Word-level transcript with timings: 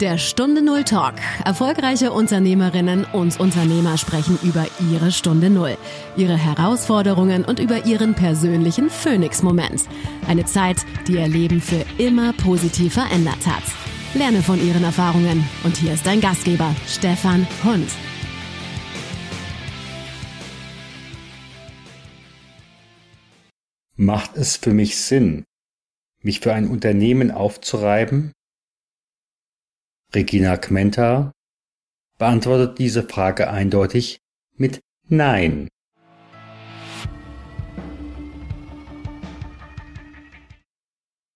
Der 0.00 0.18
Stunde 0.18 0.60
Null 0.60 0.84
Talk. 0.84 1.14
Erfolgreiche 1.46 2.12
Unternehmerinnen 2.12 3.06
und 3.14 3.40
Unternehmer 3.40 3.96
sprechen 3.96 4.38
über 4.42 4.66
ihre 4.92 5.10
Stunde 5.10 5.48
Null, 5.48 5.78
ihre 6.18 6.36
Herausforderungen 6.36 7.46
und 7.46 7.60
über 7.60 7.86
ihren 7.86 8.12
persönlichen 8.12 8.90
Phoenix-Moment. 8.90 9.84
Eine 10.28 10.44
Zeit, 10.44 10.84
die 11.08 11.14
ihr 11.14 11.28
Leben 11.28 11.62
für 11.62 11.82
immer 11.96 12.34
positiv 12.34 12.92
verändert 12.92 13.46
hat. 13.46 13.62
Lerne 14.12 14.42
von 14.42 14.62
ihren 14.62 14.84
Erfahrungen. 14.84 15.48
Und 15.64 15.78
hier 15.78 15.94
ist 15.94 16.06
dein 16.06 16.20
Gastgeber, 16.20 16.76
Stefan 16.86 17.46
Hund. 17.64 17.88
Macht 23.96 24.36
es 24.36 24.58
für 24.58 24.74
mich 24.74 24.98
Sinn, 24.98 25.44
mich 26.20 26.40
für 26.40 26.52
ein 26.52 26.68
Unternehmen 26.68 27.30
aufzureiben? 27.30 28.35
Regina 30.16 30.56
Kmenta 30.56 31.30
beantwortet 32.16 32.78
diese 32.78 33.02
Frage 33.02 33.50
eindeutig 33.50 34.18
mit 34.54 34.80
Nein. 35.08 35.68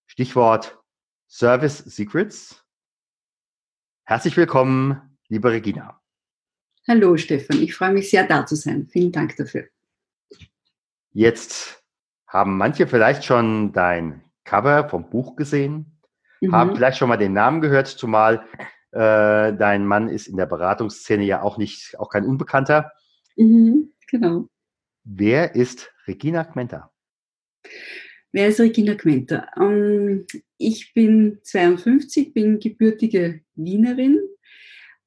Stichwort 0.06 0.78
Service 1.28 1.76
Secrets. 1.76 2.64
Herzlich 4.06 4.38
willkommen, 4.38 5.18
liebe 5.28 5.50
Regina. 5.50 6.00
Hallo 6.88 7.18
Stefan, 7.18 7.62
ich 7.62 7.74
freue 7.74 7.92
mich 7.92 8.08
sehr 8.08 8.26
da 8.26 8.46
zu 8.46 8.56
sein. 8.56 8.88
Vielen 8.90 9.12
Dank 9.12 9.36
dafür. 9.36 9.68
Jetzt 11.12 11.84
haben 12.26 12.56
manche 12.56 12.86
vielleicht 12.86 13.26
schon 13.26 13.74
dein 13.74 14.24
Cover 14.44 14.88
vom 14.88 15.10
Buch 15.10 15.36
gesehen, 15.36 15.89
mhm. 16.40 16.52
haben 16.52 16.74
vielleicht 16.74 16.98
schon 16.98 17.08
mal 17.08 17.16
den 17.16 17.32
Namen 17.32 17.60
gehört, 17.60 17.88
zumal 17.88 18.44
äh, 18.92 19.52
dein 19.54 19.86
Mann 19.86 20.08
ist 20.08 20.26
in 20.26 20.36
der 20.36 20.46
Beratungsszene 20.46 21.24
ja 21.24 21.42
auch 21.42 21.58
nicht, 21.58 21.98
auch 21.98 22.10
kein 22.10 22.24
Unbekannter. 22.24 22.92
Mhm, 23.36 23.92
genau. 24.08 24.48
Wer 25.04 25.54
ist 25.54 25.92
Regina 26.06 26.44
Kmenter? 26.44 26.90
Wer 28.32 28.48
ist 28.48 28.60
Regina 28.60 28.94
Kmenter? 28.94 29.48
Ähm, 29.56 30.26
ich 30.56 30.92
bin 30.94 31.38
52, 31.42 32.32
bin 32.32 32.60
gebürtige 32.60 33.40
Wienerin, 33.54 34.20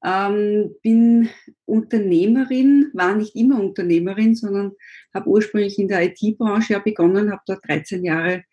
ähm, 0.04 0.74
bin 0.82 1.30
Unternehmerin, 1.64 2.90
war 2.92 3.14
nicht 3.14 3.34
immer 3.34 3.60
Unternehmerin, 3.60 4.34
sondern 4.34 4.72
habe 5.14 5.28
ursprünglich 5.28 5.78
in 5.78 5.88
der 5.88 6.04
IT-Branche 6.04 6.74
ja 6.74 6.78
begonnen, 6.80 7.30
habe 7.30 7.42
dort 7.46 7.66
13 7.66 8.04
Jahre 8.04 8.44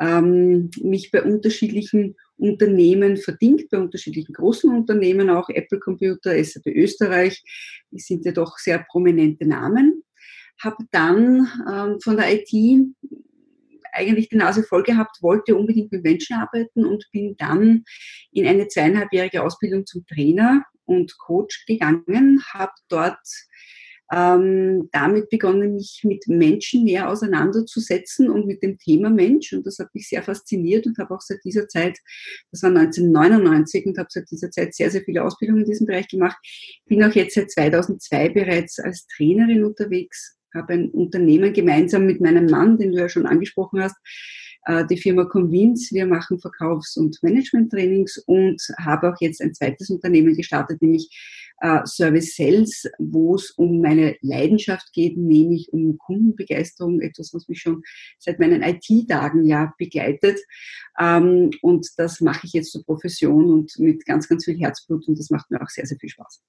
ähm, 0.00 0.70
mich 0.82 1.10
bei 1.10 1.22
unterschiedlichen 1.22 2.16
Unternehmen 2.36 3.18
verdient, 3.18 3.68
bei 3.70 3.78
unterschiedlichen 3.78 4.32
großen 4.32 4.74
Unternehmen, 4.74 5.28
auch 5.28 5.50
Apple 5.50 5.78
Computer, 5.78 6.42
SAP 6.42 6.66
Österreich, 6.66 7.42
die 7.90 8.00
sind 8.00 8.24
ja 8.24 8.32
doch 8.32 8.56
sehr 8.58 8.78
prominente 8.78 9.46
Namen. 9.46 10.02
Habe 10.62 10.84
dann 10.90 11.48
ähm, 11.70 12.00
von 12.00 12.16
der 12.16 12.32
IT 12.32 12.50
eigentlich 13.92 14.28
die 14.28 14.36
Nase 14.36 14.62
voll 14.62 14.82
gehabt, 14.82 15.18
wollte 15.20 15.56
unbedingt 15.56 15.92
mit 15.92 16.02
Menschen 16.02 16.36
arbeiten 16.36 16.84
und 16.86 17.06
bin 17.12 17.36
dann 17.36 17.84
in 18.32 18.46
eine 18.46 18.68
zweieinhalbjährige 18.68 19.42
Ausbildung 19.42 19.84
zum 19.84 20.06
Trainer 20.06 20.64
und 20.84 21.18
Coach 21.18 21.66
gegangen, 21.66 22.42
habe 22.52 22.72
dort 22.88 23.18
ähm, 24.12 24.88
damit 24.92 25.30
begonnen, 25.30 25.74
mich 25.74 26.00
mit 26.02 26.26
Menschen 26.26 26.84
näher 26.84 27.08
auseinanderzusetzen 27.08 28.28
und 28.28 28.46
mit 28.46 28.62
dem 28.62 28.76
Thema 28.78 29.08
Mensch. 29.08 29.52
Und 29.52 29.66
das 29.66 29.78
hat 29.78 29.94
mich 29.94 30.08
sehr 30.08 30.22
fasziniert 30.22 30.86
und 30.86 30.98
habe 30.98 31.14
auch 31.14 31.20
seit 31.20 31.38
dieser 31.44 31.68
Zeit, 31.68 31.98
das 32.50 32.62
war 32.62 32.70
1999 32.70 33.86
und 33.86 33.98
habe 33.98 34.08
seit 34.10 34.30
dieser 34.30 34.50
Zeit 34.50 34.74
sehr, 34.74 34.90
sehr 34.90 35.02
viele 35.02 35.22
Ausbildungen 35.22 35.62
in 35.62 35.70
diesem 35.70 35.86
Bereich 35.86 36.08
gemacht. 36.08 36.38
Bin 36.86 37.04
auch 37.04 37.12
jetzt 37.12 37.34
seit 37.34 37.50
2002 37.50 38.30
bereits 38.30 38.80
als 38.80 39.06
Trainerin 39.06 39.64
unterwegs, 39.64 40.36
habe 40.54 40.72
ein 40.72 40.90
Unternehmen 40.90 41.52
gemeinsam 41.52 42.06
mit 42.06 42.20
meinem 42.20 42.46
Mann, 42.46 42.78
den 42.78 42.92
du 42.92 42.98
ja 42.98 43.08
schon 43.08 43.26
angesprochen 43.26 43.80
hast, 43.80 43.96
äh, 44.66 44.84
die 44.86 44.96
Firma 44.96 45.24
Convince. 45.24 45.94
Wir 45.94 46.06
machen 46.06 46.40
Verkaufs- 46.40 46.96
und 46.96 47.22
Management-Trainings 47.22 48.18
und 48.26 48.60
habe 48.78 49.10
auch 49.10 49.16
jetzt 49.20 49.40
ein 49.40 49.54
zweites 49.54 49.90
Unternehmen 49.90 50.34
gestartet, 50.34 50.82
nämlich 50.82 51.08
äh, 51.60 51.86
Service 51.86 52.34
Sales, 52.36 52.90
wo 52.98 53.34
es 53.34 53.50
um 53.52 53.80
meine 53.80 54.16
Leidenschaft 54.22 54.92
geht, 54.92 55.16
nämlich 55.16 55.72
um 55.72 55.98
Kundenbegeisterung, 55.98 57.00
etwas, 57.00 57.32
was 57.34 57.48
mich 57.48 57.60
schon 57.60 57.82
seit 58.18 58.38
meinen 58.38 58.62
IT-Tagen 58.62 59.44
ja 59.44 59.72
begleitet. 59.78 60.40
Ähm, 60.98 61.50
und 61.62 61.86
das 61.96 62.20
mache 62.20 62.46
ich 62.46 62.54
jetzt 62.54 62.72
zur 62.72 62.84
Profession 62.84 63.50
und 63.50 63.78
mit 63.78 64.06
ganz, 64.06 64.28
ganz 64.28 64.44
viel 64.44 64.58
Herzblut 64.58 65.06
und 65.06 65.18
das 65.18 65.30
macht 65.30 65.50
mir 65.50 65.62
auch 65.62 65.68
sehr, 65.68 65.86
sehr 65.86 65.98
viel 65.98 66.10
Spaß. 66.10 66.42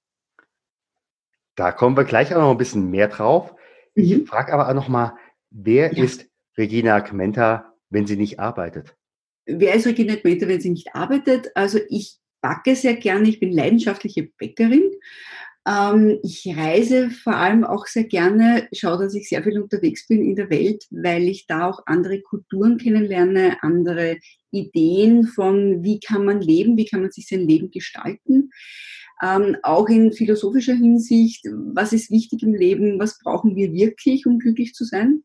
Da 1.55 1.71
kommen 1.71 1.97
wir 1.97 2.05
gleich 2.05 2.33
auch 2.33 2.39
noch 2.39 2.51
ein 2.51 2.57
bisschen 2.57 2.89
mehr 2.89 3.09
drauf. 3.09 3.53
Ich 3.93 4.17
mhm. 4.17 4.25
frage 4.25 4.53
aber 4.53 4.69
auch 4.69 4.73
noch 4.73 4.87
mal, 4.87 5.17
wer 5.49 5.93
ja. 5.93 6.03
ist 6.03 6.25
Regina 6.57 7.01
Kmenta, 7.01 7.73
wenn 7.89 8.07
sie 8.07 8.15
nicht 8.15 8.39
arbeitet? 8.39 8.95
Wer 9.45 9.75
ist 9.75 9.85
Regina 9.85 10.15
Kmenta, 10.15 10.47
wenn 10.47 10.61
sie 10.61 10.69
nicht 10.69 10.95
arbeitet? 10.95 11.51
Also 11.55 11.79
ich 11.89 12.20
backe 12.41 12.75
sehr 12.75 12.95
gerne, 12.95 13.29
ich 13.29 13.39
bin 13.39 13.51
leidenschaftliche 13.51 14.29
Bäckerin. 14.37 14.83
Ähm, 15.67 16.19
ich 16.23 16.51
reise 16.57 17.11
vor 17.11 17.35
allem 17.35 17.63
auch 17.63 17.85
sehr 17.85 18.05
gerne, 18.05 18.67
schaue, 18.73 19.03
dass 19.03 19.13
ich 19.13 19.29
sehr 19.29 19.43
viel 19.43 19.59
unterwegs 19.61 20.07
bin 20.07 20.23
in 20.23 20.35
der 20.35 20.49
Welt, 20.49 20.85
weil 20.89 21.23
ich 21.23 21.45
da 21.45 21.69
auch 21.69 21.83
andere 21.85 22.21
Kulturen 22.21 22.77
kennenlerne, 22.77 23.57
andere 23.61 24.17
Ideen 24.49 25.25
von, 25.25 25.83
wie 25.83 25.99
kann 25.99 26.25
man 26.25 26.41
leben, 26.41 26.77
wie 26.77 26.85
kann 26.85 27.01
man 27.01 27.11
sich 27.11 27.27
sein 27.27 27.47
Leben 27.47 27.69
gestalten. 27.69 28.49
Ähm, 29.23 29.55
auch 29.61 29.87
in 29.87 30.13
philosophischer 30.13 30.73
Hinsicht, 30.73 31.45
was 31.45 31.93
ist 31.93 32.09
wichtig 32.09 32.41
im 32.41 32.55
Leben, 32.55 32.99
was 32.99 33.19
brauchen 33.19 33.55
wir 33.55 33.71
wirklich, 33.71 34.25
um 34.25 34.39
glücklich 34.39 34.73
zu 34.73 34.83
sein. 34.83 35.23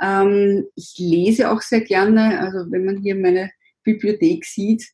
Ähm, 0.00 0.66
ich 0.76 0.94
lese 0.98 1.50
auch 1.50 1.62
sehr 1.62 1.80
gerne, 1.80 2.38
also 2.40 2.70
wenn 2.70 2.84
man 2.84 2.98
hier 2.98 3.14
meine 3.14 3.50
Bibliothek 3.82 4.44
sieht, 4.44 4.84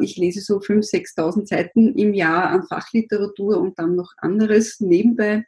ich 0.00 0.16
lese 0.16 0.40
so 0.40 0.58
5.000, 0.58 1.16
6.000 1.16 1.46
Seiten 1.46 1.94
im 1.96 2.14
Jahr 2.14 2.50
an 2.50 2.66
Fachliteratur 2.66 3.58
und 3.58 3.78
dann 3.78 3.96
noch 3.96 4.12
anderes 4.18 4.80
nebenbei. 4.80 5.44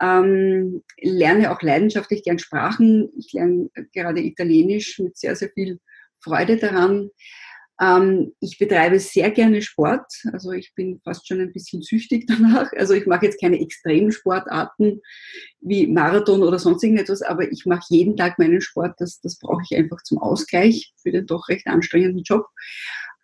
Ähm, 0.00 0.82
lerne 1.00 1.52
auch 1.52 1.60
leidenschaftlich 1.60 2.22
gern 2.22 2.38
Sprachen. 2.38 3.10
Ich 3.18 3.32
lerne 3.32 3.68
gerade 3.92 4.20
Italienisch 4.20 4.98
mit 4.98 5.18
sehr, 5.18 5.36
sehr 5.36 5.50
viel 5.50 5.78
Freude 6.20 6.56
daran. 6.56 7.10
Ähm, 7.80 8.34
ich 8.40 8.58
betreibe 8.58 9.00
sehr 9.00 9.30
gerne 9.30 9.62
Sport, 9.62 10.04
also 10.32 10.52
ich 10.52 10.74
bin 10.74 11.00
fast 11.02 11.26
schon 11.26 11.40
ein 11.40 11.52
bisschen 11.52 11.80
süchtig 11.80 12.26
danach. 12.28 12.70
Also 12.74 12.92
ich 12.92 13.06
mache 13.06 13.24
jetzt 13.24 13.40
keine 13.40 13.58
extremen 13.60 14.12
Sportarten 14.12 15.00
wie 15.60 15.86
Marathon 15.86 16.42
oder 16.42 16.58
sonst 16.58 16.82
irgendetwas, 16.84 17.22
aber 17.22 17.50
ich 17.50 17.64
mache 17.64 17.86
jeden 17.88 18.16
Tag 18.16 18.38
meinen 18.38 18.60
Sport. 18.60 18.94
Das, 18.98 19.20
das 19.20 19.38
brauche 19.38 19.62
ich 19.68 19.76
einfach 19.76 20.02
zum 20.02 20.18
Ausgleich 20.18 20.92
für 21.02 21.10
den 21.10 21.26
doch 21.26 21.48
recht 21.48 21.66
anstrengenden 21.66 22.22
Job. 22.22 22.46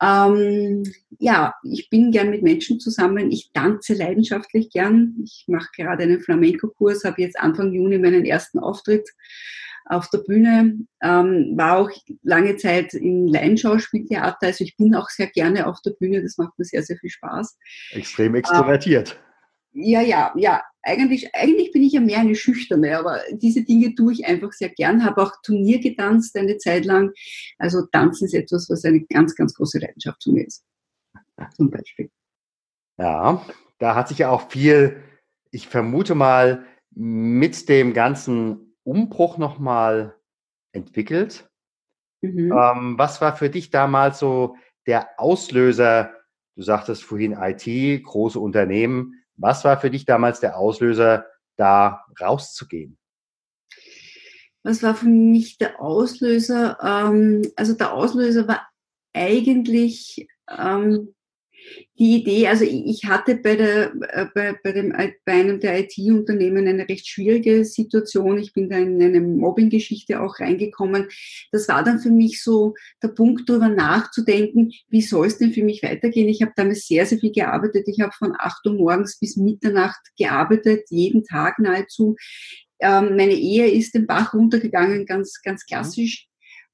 Ähm, 0.02 0.82
ja, 1.18 1.54
ich 1.64 1.88
bin 1.88 2.10
gern 2.10 2.30
mit 2.30 2.42
Menschen 2.42 2.80
zusammen. 2.80 3.30
Ich 3.30 3.50
tanze 3.52 3.94
leidenschaftlich 3.94 4.70
gern. 4.70 5.16
Ich 5.24 5.44
mache 5.48 5.68
gerade 5.76 6.02
einen 6.02 6.20
Flamenco-Kurs, 6.20 7.04
habe 7.04 7.22
jetzt 7.22 7.38
Anfang 7.38 7.72
Juni 7.72 7.98
meinen 7.98 8.24
ersten 8.24 8.58
Auftritt 8.58 9.08
auf 9.86 10.10
der 10.10 10.18
Bühne, 10.18 10.78
ähm, 11.00 11.52
war 11.56 11.78
auch 11.78 11.90
lange 12.22 12.56
Zeit 12.56 12.92
im 12.94 13.28
Laienschauspieltheater, 13.28 14.48
also 14.48 14.64
ich 14.64 14.76
bin 14.76 14.94
auch 14.94 15.08
sehr 15.08 15.28
gerne 15.28 15.66
auf 15.66 15.80
der 15.80 15.92
Bühne, 15.92 16.22
das 16.22 16.38
macht 16.38 16.58
mir 16.58 16.64
sehr, 16.64 16.82
sehr 16.82 16.96
viel 16.98 17.10
Spaß. 17.10 17.56
Extrem 17.92 18.34
extrovertiert. 18.34 19.18
Ja, 19.78 20.00
ja, 20.00 20.32
ja. 20.36 20.62
Eigentlich, 20.82 21.34
eigentlich 21.34 21.72
bin 21.72 21.82
ich 21.82 21.92
ja 21.94 22.00
mehr 22.00 22.20
eine 22.20 22.34
Schüchterne, 22.34 22.96
aber 22.96 23.20
diese 23.32 23.62
Dinge 23.62 23.94
tue 23.94 24.12
ich 24.12 24.24
einfach 24.24 24.52
sehr 24.52 24.70
gern. 24.70 25.04
Habe 25.04 25.22
auch 25.22 25.32
Turnier 25.42 25.80
getanzt 25.80 26.36
eine 26.36 26.56
Zeit 26.58 26.84
lang. 26.84 27.12
Also 27.58 27.84
Tanzen 27.92 28.24
ist 28.26 28.34
etwas, 28.34 28.70
was 28.70 28.84
eine 28.84 29.04
ganz, 29.04 29.34
ganz 29.34 29.52
große 29.54 29.80
Leidenschaft 29.80 30.22
von 30.22 30.34
mir 30.34 30.46
ist. 30.46 30.64
Zum 31.56 31.70
Beispiel. 31.70 32.10
Ja, 32.98 33.44
da 33.78 33.94
hat 33.94 34.08
sich 34.08 34.18
ja 34.18 34.30
auch 34.30 34.48
viel, 34.48 35.02
ich 35.50 35.68
vermute 35.68 36.14
mal, 36.14 36.64
mit 36.94 37.68
dem 37.68 37.92
ganzen 37.92 38.76
Umbruch 38.84 39.36
nochmal 39.36 40.14
entwickelt. 40.72 41.50
Mhm. 42.22 42.52
Ähm, 42.52 42.94
was 42.96 43.20
war 43.20 43.36
für 43.36 43.50
dich 43.50 43.70
damals 43.70 44.20
so 44.20 44.56
der 44.86 45.08
Auslöser? 45.18 46.14
Du 46.54 46.62
sagtest 46.62 47.02
vorhin 47.02 47.36
IT, 47.38 48.02
große 48.04 48.40
Unternehmen. 48.40 49.22
Was 49.36 49.64
war 49.64 49.80
für 49.80 49.90
dich 49.90 50.04
damals 50.04 50.40
der 50.40 50.58
Auslöser, 50.58 51.26
da 51.56 52.04
rauszugehen? 52.20 52.98
Was 54.62 54.82
war 54.82 54.94
für 54.94 55.06
mich 55.06 55.58
der 55.58 55.80
Auslöser? 55.80 56.78
Ähm, 56.82 57.42
also 57.56 57.74
der 57.74 57.92
Auslöser 57.92 58.48
war 58.48 58.68
eigentlich, 59.12 60.28
ähm, 60.50 61.14
die 61.98 62.16
Idee, 62.16 62.48
also 62.48 62.64
ich 62.64 63.04
hatte 63.06 63.36
bei, 63.36 63.56
der, 63.56 63.94
äh, 64.08 64.26
bei, 64.34 64.58
bei, 64.62 64.72
dem, 64.72 64.92
äh, 64.92 65.12
bei 65.24 65.32
einem 65.32 65.60
der 65.60 65.80
IT-Unternehmen 65.80 66.68
eine 66.68 66.88
recht 66.88 67.08
schwierige 67.08 67.64
Situation. 67.64 68.38
Ich 68.38 68.52
bin 68.52 68.68
da 68.68 68.76
in 68.76 69.02
eine 69.02 69.20
Mobbing-Geschichte 69.20 70.20
auch 70.20 70.38
reingekommen. 70.38 71.08
Das 71.52 71.68
war 71.68 71.82
dann 71.82 71.98
für 71.98 72.10
mich 72.10 72.42
so 72.42 72.74
der 73.02 73.08
Punkt, 73.08 73.48
darüber 73.48 73.68
nachzudenken, 73.68 74.72
wie 74.88 75.02
soll 75.02 75.26
es 75.26 75.38
denn 75.38 75.52
für 75.52 75.64
mich 75.64 75.82
weitergehen? 75.82 76.28
Ich 76.28 76.42
habe 76.42 76.52
damals 76.54 76.86
sehr, 76.86 77.06
sehr 77.06 77.18
viel 77.18 77.32
gearbeitet. 77.32 77.88
Ich 77.88 78.00
habe 78.00 78.12
von 78.12 78.34
8 78.36 78.66
Uhr 78.66 78.74
morgens 78.74 79.18
bis 79.18 79.36
Mitternacht 79.36 80.00
gearbeitet, 80.18 80.84
jeden 80.90 81.24
Tag 81.24 81.58
nahezu. 81.58 82.16
Ähm, 82.78 83.16
meine 83.16 83.34
Ehe 83.34 83.70
ist 83.70 83.94
den 83.94 84.06
Bach 84.06 84.34
runtergegangen, 84.34 85.06
ganz, 85.06 85.40
ganz 85.42 85.64
klassisch. 85.64 86.28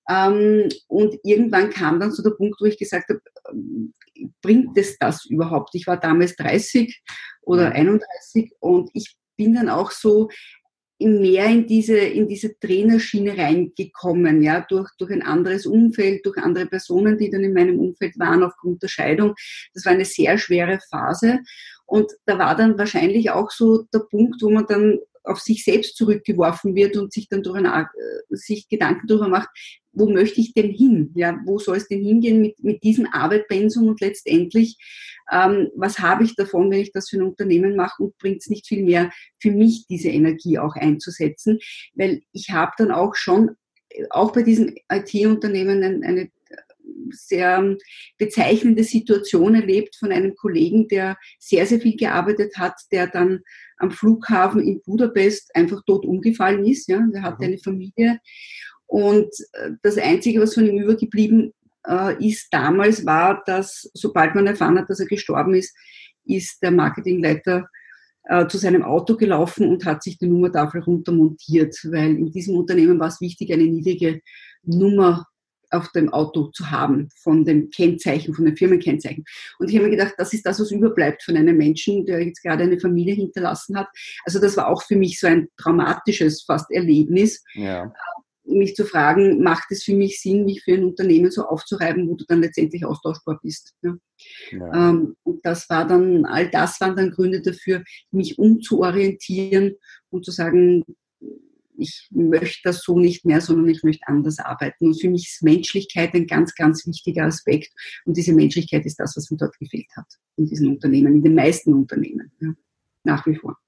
Ähm, 0.09 0.69
und 0.89 1.17
irgendwann 1.23 1.71
kam 1.71 2.01
dann 2.01 2.11
so 2.11 2.23
der 2.23 2.31
Punkt, 2.31 2.61
wo 2.61 2.65
ich 2.65 2.79
gesagt 2.79 3.09
habe, 3.09 3.21
ähm, 3.51 3.95
bringt 4.43 4.77
es 4.77 4.99
das 4.99 5.25
überhaupt? 5.27 5.75
Ich 5.75 5.87
war 5.87 5.99
damals 5.99 6.37
30 6.37 7.03
oder 7.43 7.73
31 7.73 8.53
und 8.61 8.91
ich 8.95 9.17
bin 9.37 9.55
dann 9.55 9.69
auch 9.69 9.91
so 9.91 10.29
mehr 11.05 11.47
in 11.47 11.67
diese, 11.67 11.97
in 11.97 12.29
diese 12.29 12.59
Trainerschiene 12.59 13.37
reingekommen, 13.37 14.43
ja, 14.43 14.61
durch, 14.61 14.89
durch 14.99 15.11
ein 15.11 15.23
anderes 15.23 15.67
Umfeld, 15.67 16.25
durch 16.25 16.39
andere 16.39 16.67
Personen, 16.67 17.19
die 17.19 17.31
dann 17.31 17.43
in 17.43 17.55
meinem 17.55 17.79
Umfeld 17.81 18.19
waren, 18.19 18.43
aufgrund 18.43 18.83
der 18.83 18.89
Scheidung. 18.89 19.35
Das 19.75 19.85
war 19.85 19.93
eine 19.93 20.05
sehr 20.05 20.39
schwere 20.39 20.79
Phase. 20.91 21.41
Und 21.87 22.13
da 22.25 22.39
war 22.39 22.57
dann 22.57 22.79
wahrscheinlich 22.79 23.31
auch 23.31 23.51
so 23.51 23.85
der 23.93 24.01
Punkt, 24.11 24.43
wo 24.43 24.51
man 24.51 24.67
dann 24.67 24.99
auf 25.25 25.41
sich 25.41 25.65
selbst 25.65 25.97
zurückgeworfen 25.97 26.75
wird 26.75 26.97
und 26.97 27.13
sich 27.13 27.29
dann 27.29 27.43
darüber, 27.43 27.83
äh, 27.83 28.37
sich 28.37 28.69
Gedanken 28.69 29.07
darüber 29.07 29.29
macht, 29.29 29.51
wo 29.93 30.09
möchte 30.09 30.41
ich 30.41 30.55
denn 30.55 30.71
hin? 30.71 31.11
Ja, 31.15 31.39
wo 31.45 31.59
soll 31.59 31.77
es 31.77 31.89
denn 31.89 32.03
hingehen 32.03 32.41
mit, 32.41 32.63
mit 32.63 32.83
diesem 32.83 33.07
Arbeitspensum 33.07 33.89
und 33.89 34.01
letztendlich, 34.01 34.77
ähm, 35.31 35.69
was 35.77 35.99
habe 35.99 36.25
ich 36.25 36.35
davon, 36.35 36.71
wenn 36.71 36.81
ich 36.81 36.93
das 36.93 37.09
für 37.09 37.19
ein 37.19 37.23
Unternehmen 37.23 37.77
mache 37.77 38.03
und 38.03 38.17
bringt 38.19 38.41
es 38.41 38.49
nicht 38.49 38.67
viel 38.67 38.85
mehr 38.85 39.11
für 39.41 39.51
mich, 39.51 39.87
diese 39.89 40.09
Energie 40.09 40.59
auch 40.59 40.75
einzusetzen? 40.75 41.59
Weil 41.95 42.23
ich 42.33 42.51
habe 42.51 42.73
dann 42.79 42.91
auch 42.91 43.15
schon, 43.15 43.51
auch 44.11 44.33
bei 44.33 44.43
diesem 44.43 44.75
IT-Unternehmen 44.91 45.83
eine, 45.83 46.07
eine 46.07 46.31
sehr 47.11 47.77
bezeichnende 48.19 48.85
Situation 48.85 49.55
erlebt 49.55 49.97
von 49.97 50.13
einem 50.13 50.35
Kollegen, 50.35 50.89
der 50.89 51.17
sehr, 51.39 51.67
sehr 51.67 51.81
viel 51.81 51.97
gearbeitet 51.97 52.57
hat, 52.57 52.75
der 52.91 53.07
dann 53.07 53.41
am 53.77 53.91
Flughafen 53.91 54.61
in 54.63 54.81
Budapest 54.83 55.55
einfach 55.55 55.83
tot 55.85 56.05
umgefallen 56.05 56.65
ist. 56.65 56.89
Ja. 56.89 57.01
Der 57.13 57.23
hatte 57.23 57.39
mhm. 57.39 57.45
eine 57.45 57.59
Familie. 57.59 58.19
Und 58.93 59.31
äh, 59.55 59.71
das 59.81 59.97
Einzige, 59.97 60.43
was 60.43 60.53
von 60.53 60.67
ihm 60.67 60.79
übergeblieben 60.79 61.55
äh, 61.89 62.29
ist 62.29 62.49
damals, 62.51 63.07
war, 63.07 63.43
dass 63.47 63.91
sobald 63.95 64.35
man 64.35 64.47
erfahren 64.47 64.79
hat, 64.79 64.91
dass 64.91 65.01
er 65.01 65.07
gestorben 65.07 65.55
ist, 65.55 65.75
ist 66.27 66.63
der 66.63 66.73
Marketingleiter 66.73 67.71
äh, 68.25 68.47
zu 68.49 68.59
seinem 68.59 68.83
Auto 68.83 69.17
gelaufen 69.17 69.67
und 69.67 69.87
hat 69.87 70.03
sich 70.03 70.19
die 70.19 70.27
Nummertafel 70.27 70.83
runtermontiert, 70.83 71.75
weil 71.91 72.19
in 72.19 72.33
diesem 72.33 72.55
Unternehmen 72.55 73.01
war 73.01 73.09
es 73.09 73.23
wichtig, 73.23 73.51
eine 73.51 73.65
niedrige 73.65 74.21
Nummer 74.63 75.27
auf 75.71 75.91
dem 75.93 76.13
Auto 76.13 76.49
zu 76.49 76.71
haben, 76.71 77.09
von 77.17 77.47
dem 77.47 77.71
Kennzeichen, 77.71 78.35
von 78.35 78.45
dem 78.45 78.59
Firmenkennzeichen. 78.59 79.25
Und 79.59 79.71
ich 79.71 79.77
habe 79.77 79.87
mir 79.87 79.97
gedacht, 79.97 80.13
das 80.19 80.35
ist 80.35 80.45
das, 80.45 80.61
was 80.61 80.71
überbleibt 80.71 81.23
von 81.23 81.35
einem 81.39 81.57
Menschen, 81.57 82.05
der 82.05 82.23
jetzt 82.23 82.43
gerade 82.43 82.65
eine 82.65 82.79
Familie 82.79 83.15
hinterlassen 83.15 83.79
hat. 83.79 83.89
Also 84.27 84.39
das 84.39 84.55
war 84.59 84.69
auch 84.69 84.83
für 84.83 84.97
mich 84.97 85.19
so 85.19 85.29
ein 85.29 85.49
traumatisches 85.57 86.43
fast 86.43 86.71
Erlebnis. 86.71 87.43
Ja. 87.55 87.91
Mich 88.45 88.75
zu 88.75 88.85
fragen, 88.85 89.43
macht 89.43 89.71
es 89.71 89.85
für 89.85 89.95
mich 89.95 90.21
Sinn, 90.21 90.45
mich 90.45 90.63
für 90.63 90.75
ein 90.75 90.85
Unternehmen 90.85 91.31
so 91.31 91.45
aufzureiben, 91.45 92.09
wo 92.09 92.17
du 92.17 92.25
dann 92.27 92.41
letztendlich 92.41 92.85
austauschbar 92.85 93.39
bist. 93.43 93.75
Ja. 93.83 93.95
Ja. 94.51 94.91
Ähm, 94.91 95.17
und 95.23 95.45
das 95.45 95.69
war 95.71 95.87
dann, 95.87 96.25
all 96.25 96.51
das 96.51 96.81
waren 96.81 96.97
dann 96.97 97.11
Gründe 97.11 97.41
dafür, 97.41 97.83
mich 98.11 98.39
umzuorientieren 98.39 99.77
und 100.11 100.25
zu 100.25 100.31
sagen, 100.31 100.85
ich 101.77 102.09
möchte 102.11 102.61
das 102.65 102.83
so 102.83 102.99
nicht 102.99 103.25
mehr, 103.25 103.41
sondern 103.41 103.69
ich 103.69 103.83
möchte 103.83 104.07
anders 104.07 104.39
arbeiten. 104.39 104.87
Und 104.87 105.01
für 105.01 105.11
mich 105.11 105.29
ist 105.29 105.43
Menschlichkeit 105.43 106.15
ein 106.15 106.27
ganz, 106.27 106.55
ganz 106.55 106.87
wichtiger 106.87 107.25
Aspekt. 107.25 107.73
Und 108.05 108.17
diese 108.17 108.33
Menschlichkeit 108.33 108.85
ist 108.87 109.01
das, 109.01 109.17
was 109.17 109.31
mir 109.31 109.39
dort 109.39 109.59
gefehlt 109.59 109.89
hat, 109.97 110.07
in 110.37 110.47
diesen 110.47 110.69
Unternehmen, 110.69 111.15
in 111.15 111.23
den 111.23 111.35
meisten 111.35 111.73
Unternehmen, 111.75 112.33
ja, 112.41 112.53
nach 113.05 113.27
wie 113.27 113.37
vor. 113.37 113.59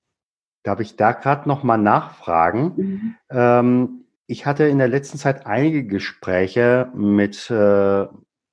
Darf 0.63 0.81
ich 0.81 0.97
da 0.97 1.13
gerade 1.13 1.49
nochmal 1.49 1.79
nachfragen? 1.79 2.73
Mhm. 2.77 3.15
Ähm, 3.31 4.04
ich 4.27 4.47
hatte 4.47 4.65
in 4.65 4.79
der 4.79 4.89
letzten 4.89 5.19
Zeit 5.19 5.47
einige 5.47 5.85
Gespräche 5.85 6.91
mit 6.95 7.51
äh, 7.51 8.07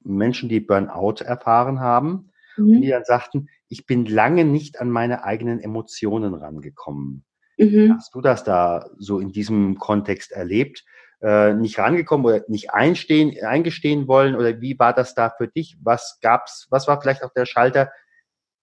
Menschen, 0.04 0.50
die 0.50 0.60
Burnout 0.60 1.24
erfahren 1.24 1.80
haben, 1.80 2.32
mhm. 2.58 2.82
die 2.82 2.90
dann 2.90 3.06
sagten, 3.06 3.50
ich 3.70 3.86
bin 3.86 4.06
lange 4.06 4.44
nicht 4.44 4.82
an 4.82 4.90
meine 4.90 5.24
eigenen 5.24 5.60
Emotionen 5.60 6.34
rangekommen. 6.34 7.24
Mhm. 7.58 7.96
Hast 7.96 8.14
du 8.14 8.22
das 8.22 8.44
da 8.44 8.90
so 8.98 9.20
in 9.20 9.32
diesem 9.32 9.78
Kontext 9.78 10.32
erlebt? 10.32 10.84
Äh, 11.22 11.54
nicht 11.54 11.78
rangekommen 11.78 12.26
oder 12.26 12.44
nicht 12.48 12.74
einstehen, 12.74 13.34
eingestehen 13.46 14.08
wollen? 14.08 14.36
Oder 14.36 14.60
wie 14.60 14.78
war 14.80 14.94
das 14.94 15.14
da 15.14 15.30
für 15.30 15.48
dich? 15.48 15.78
Was 15.82 16.20
gab's, 16.22 16.68
was 16.70 16.88
war 16.88 17.00
vielleicht 17.00 17.24
auch 17.24 17.34
der 17.34 17.46
Schalter, 17.46 17.92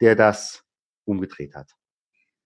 der 0.00 0.14
das 0.14 0.64
umgedreht 1.04 1.54
hat? 1.54 1.70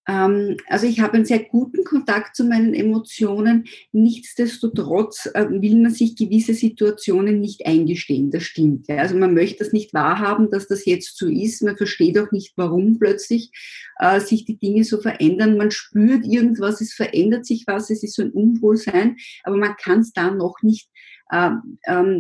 Ähm, 0.08 0.56
also 0.68 0.86
ich 0.86 1.00
habe 1.00 1.14
einen 1.14 1.24
sehr 1.24 1.40
guten 1.44 1.84
Kontakt 1.84 2.34
zu 2.34 2.44
meinen 2.44 2.74
Emotionen. 2.74 3.64
Nichtsdestotrotz 3.92 5.26
äh, 5.34 5.46
will 5.48 5.76
man 5.76 5.92
sich 5.92 6.16
gewisse 6.16 6.54
Situationen 6.54 7.40
nicht 7.40 7.66
eingestehen. 7.66 8.30
Das 8.30 8.42
stimmt. 8.42 8.88
Also 8.90 9.16
man 9.16 9.34
möchte 9.34 9.64
das 9.64 9.72
nicht 9.72 9.94
wahrhaben, 9.94 10.50
dass 10.50 10.66
das 10.66 10.84
jetzt 10.84 11.16
so 11.16 11.28
ist. 11.28 11.62
Man 11.62 11.76
versteht 11.76 12.18
auch 12.18 12.32
nicht, 12.32 12.52
warum 12.56 12.98
plötzlich 12.98 13.50
äh, 13.98 14.20
sich 14.20 14.44
die 14.44 14.58
Dinge 14.58 14.84
so 14.84 15.00
verändern. 15.00 15.56
Man 15.56 15.70
spürt 15.70 16.24
irgendwas, 16.26 16.80
es 16.80 16.92
verändert 16.92 17.46
sich 17.46 17.64
was, 17.66 17.90
es 17.90 18.02
ist 18.02 18.16
so 18.16 18.22
ein 18.22 18.30
Unwohlsein, 18.30 19.16
aber 19.44 19.56
man 19.56 19.76
kann 19.76 20.00
es 20.00 20.12
da 20.12 20.30
noch 20.30 20.56
nicht 20.62 20.88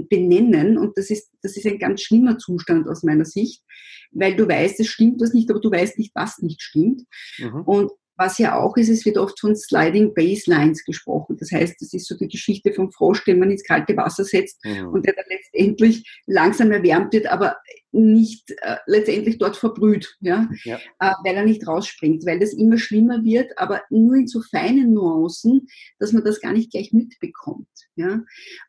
benennen. 0.08 0.78
Und 0.78 0.96
das 0.96 1.10
ist, 1.10 1.30
das 1.42 1.56
ist 1.56 1.66
ein 1.66 1.78
ganz 1.78 2.02
schlimmer 2.02 2.38
Zustand 2.38 2.88
aus 2.88 3.02
meiner 3.02 3.26
Sicht, 3.26 3.62
weil 4.10 4.36
du 4.36 4.48
weißt, 4.48 4.80
es 4.80 4.88
stimmt 4.88 5.20
was 5.20 5.34
nicht, 5.34 5.50
aber 5.50 5.60
du 5.60 5.70
weißt 5.70 5.98
nicht, 5.98 6.12
was 6.14 6.38
nicht 6.38 6.62
stimmt. 6.62 7.02
Mhm. 7.38 7.62
Und 7.62 7.90
was 8.16 8.38
ja 8.38 8.58
auch 8.58 8.76
ist, 8.76 8.88
es 8.88 9.04
wird 9.04 9.18
oft 9.18 9.38
von 9.40 9.56
Sliding 9.56 10.14
Baselines 10.14 10.84
gesprochen. 10.84 11.36
Das 11.38 11.50
heißt, 11.50 11.74
das 11.80 11.92
ist 11.92 12.06
so 12.06 12.16
die 12.16 12.28
Geschichte 12.28 12.72
vom 12.72 12.92
Frosch, 12.92 13.24
den 13.24 13.38
man 13.38 13.50
ins 13.50 13.64
kalte 13.64 13.96
Wasser 13.96 14.24
setzt 14.24 14.64
mhm. 14.64 14.88
und 14.88 15.06
der 15.06 15.14
dann 15.14 15.24
letztendlich 15.28 16.20
langsam 16.26 16.70
erwärmt 16.70 17.12
wird, 17.12 17.26
aber 17.26 17.56
nicht 17.92 18.50
äh, 18.62 18.76
letztendlich 18.86 19.38
dort 19.38 19.56
verbrüht, 19.56 20.16
ja? 20.20 20.48
ja. 20.64 20.76
Äh, 20.98 21.12
weil 21.24 21.36
er 21.36 21.44
nicht 21.44 21.66
rausspringt, 21.66 22.24
weil 22.24 22.40
das 22.40 22.54
immer 22.54 22.78
schlimmer 22.78 23.22
wird, 23.22 23.58
aber 23.58 23.82
nur 23.90 24.14
in 24.16 24.26
so 24.26 24.40
feinen 24.40 24.94
Nuancen, 24.94 25.68
dass 25.98 26.12
man 26.12 26.24
das 26.24 26.40
gar 26.40 26.52
nicht 26.52 26.70
gleich 26.70 26.92
mitbekommt. 26.92 27.68
Ja? 27.94 28.22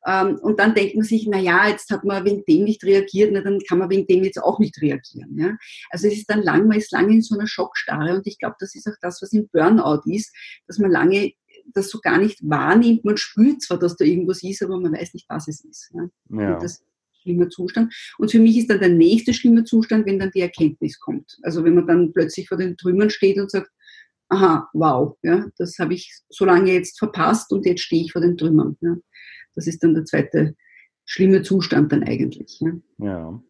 Ähm, 0.05 0.39
und 0.41 0.59
dann 0.59 0.75
denkt 0.75 0.95
man 0.95 1.05
sich, 1.05 1.25
na 1.27 1.39
ja, 1.39 1.69
jetzt 1.69 1.89
hat 1.89 2.03
man 2.03 2.25
wegen 2.25 2.43
dem 2.45 2.65
nicht 2.65 2.83
reagiert, 2.83 3.31
na, 3.33 3.41
dann 3.41 3.59
kann 3.67 3.79
man 3.79 3.89
wegen 3.89 4.07
dem 4.07 4.23
jetzt 4.23 4.41
auch 4.41 4.59
nicht 4.59 4.79
reagieren. 4.81 5.37
Ja? 5.37 5.57
Also 5.89 6.07
es 6.07 6.15
ist 6.15 6.29
dann 6.29 6.43
lang, 6.43 6.67
man 6.67 6.77
ist 6.77 6.91
lange 6.91 7.13
in 7.13 7.21
so 7.21 7.35
einer 7.35 7.47
Schockstarre 7.47 8.15
und 8.15 8.27
ich 8.27 8.37
glaube, 8.37 8.55
das 8.59 8.75
ist 8.75 8.87
auch 8.87 8.97
das, 9.01 9.21
was 9.21 9.31
im 9.31 9.47
Burnout 9.51 10.01
ist, 10.05 10.35
dass 10.67 10.79
man 10.79 10.91
lange 10.91 11.31
das 11.73 11.89
so 11.89 11.99
gar 11.99 12.17
nicht 12.17 12.39
wahrnimmt. 12.41 13.05
Man 13.05 13.15
spürt 13.15 13.61
zwar, 13.61 13.79
dass 13.79 13.95
da 13.95 14.03
irgendwas 14.03 14.43
ist, 14.43 14.61
aber 14.61 14.77
man 14.79 14.93
weiß 14.93 15.13
nicht, 15.13 15.29
was 15.29 15.47
es 15.47 15.63
ist. 15.63 15.91
Ja? 15.93 16.09
ja. 16.41 16.53
Und 16.55 16.63
das 16.63 16.83
schlimmer 17.23 17.49
Zustand. 17.49 17.93
Und 18.17 18.31
für 18.31 18.39
mich 18.39 18.57
ist 18.57 18.69
dann 18.69 18.79
der 18.79 18.89
nächste 18.89 19.33
schlimme 19.33 19.63
Zustand, 19.63 20.05
wenn 20.05 20.19
dann 20.19 20.31
die 20.31 20.41
Erkenntnis 20.41 20.99
kommt. 20.99 21.37
Also 21.41 21.63
wenn 21.63 21.75
man 21.75 21.87
dann 21.87 22.13
plötzlich 22.13 22.47
vor 22.47 22.57
den 22.57 22.77
Trümmern 22.77 23.09
steht 23.09 23.39
und 23.39 23.49
sagt, 23.49 23.69
aha, 24.29 24.69
wow, 24.73 25.17
ja, 25.23 25.47
das 25.57 25.77
habe 25.79 25.93
ich 25.93 26.13
so 26.29 26.45
lange 26.45 26.71
jetzt 26.71 26.99
verpasst 26.99 27.51
und 27.51 27.65
jetzt 27.65 27.81
stehe 27.81 28.03
ich 28.03 28.11
vor 28.11 28.21
den 28.21 28.37
Trümmern. 28.37 28.77
Ja. 28.81 28.95
Das 29.55 29.67
ist 29.67 29.83
dann 29.83 29.93
der 29.93 30.05
zweite 30.05 30.55
schlimme 31.05 31.41
Zustand 31.41 31.91
dann 31.91 32.03
eigentlich. 32.03 32.59
Ja. 32.59 32.71
ja. 32.99 33.43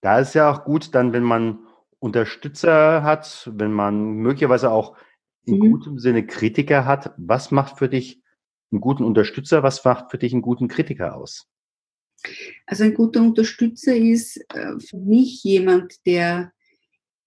Da 0.00 0.20
ist 0.20 0.34
ja 0.34 0.50
auch 0.50 0.64
gut 0.64 0.94
dann, 0.94 1.12
wenn 1.12 1.24
man 1.24 1.58
Unterstützer 1.98 3.02
hat, 3.02 3.50
wenn 3.54 3.72
man 3.72 4.14
möglicherweise 4.14 4.70
auch 4.70 4.96
in 5.44 5.58
mhm. 5.58 5.72
gutem 5.72 5.98
Sinne 5.98 6.26
Kritiker 6.26 6.84
hat. 6.84 7.12
Was 7.16 7.50
macht 7.50 7.78
für 7.78 7.88
dich 7.88 8.22
einen 8.70 8.80
guten 8.80 9.04
Unterstützer? 9.04 9.62
Was 9.62 9.84
macht 9.84 10.10
für 10.10 10.18
dich 10.18 10.32
einen 10.32 10.42
guten 10.42 10.68
Kritiker 10.68 11.16
aus? 11.16 11.48
Also 12.66 12.84
ein 12.84 12.94
guter 12.94 13.22
Unterstützer 13.22 13.94
ist 13.94 14.38
äh, 14.54 14.78
für 14.80 14.98
mich 14.98 15.42
jemand, 15.44 15.94
der 16.06 16.52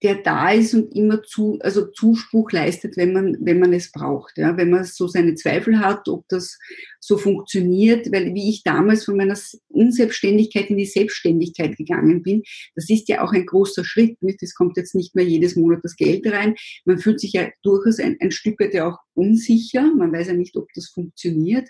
der 0.03 0.15
da 0.15 0.51
ist 0.51 0.74
und 0.74 0.95
immer 0.95 1.21
zu, 1.21 1.60
also 1.62 1.86
Zuspruch 1.86 2.51
leistet, 2.51 2.98
wenn 2.98 3.13
man, 3.13 3.38
wenn 3.39 3.60
man 3.60 3.71
es 3.71 3.91
braucht. 3.91 4.38
Ja, 4.38 4.57
wenn 4.57 4.71
man 4.71 4.83
so 4.83 5.07
seine 5.07 5.36
Zweifel 5.36 5.79
hat, 5.79 6.07
ob 6.10 6.27
das 6.27 6.57
so 7.00 7.17
funktioniert, 7.17 8.12
weil 8.12 8.33
wie 8.33 8.50
ich 8.50 8.63
damals 8.63 9.05
von 9.05 9.17
meiner 9.17 9.38
Unselbstständigkeit 9.69 10.71
in 10.71 10.77
die 10.77 10.88
Selbstständigkeit 10.88 11.77
gegangen 11.77 12.24
bin, 12.24 12.41
das 12.75 12.89
ist 12.89 13.10
ja 13.10 13.24
auch 13.24 13.31
ein 13.31 13.45
großer 13.45 13.86
Schritt. 13.86 14.21
Nicht? 14.24 14.41
Es 14.41 14.55
kommt 14.55 14.75
jetzt 14.77 14.95
nicht 14.95 15.13
mehr 15.13 15.25
jedes 15.25 15.55
Monat 15.55 15.81
das 15.83 15.95
Geld 15.95 16.25
rein. 16.25 16.55
Man 16.86 16.98
fühlt 16.98 17.19
sich 17.19 17.33
ja 17.33 17.50
durchaus 17.62 18.00
ein, 18.00 18.17
ein 18.21 18.31
Stück 18.31 18.60
weit 18.60 18.74
ja 18.74 18.89
auch 18.89 18.98
unsicher. 19.13 19.93
Man 19.93 20.12
weiß 20.12 20.27
ja 20.27 20.33
nicht, 20.33 20.57
ob 20.57 20.67
das 20.74 20.88
funktioniert. 20.88 21.69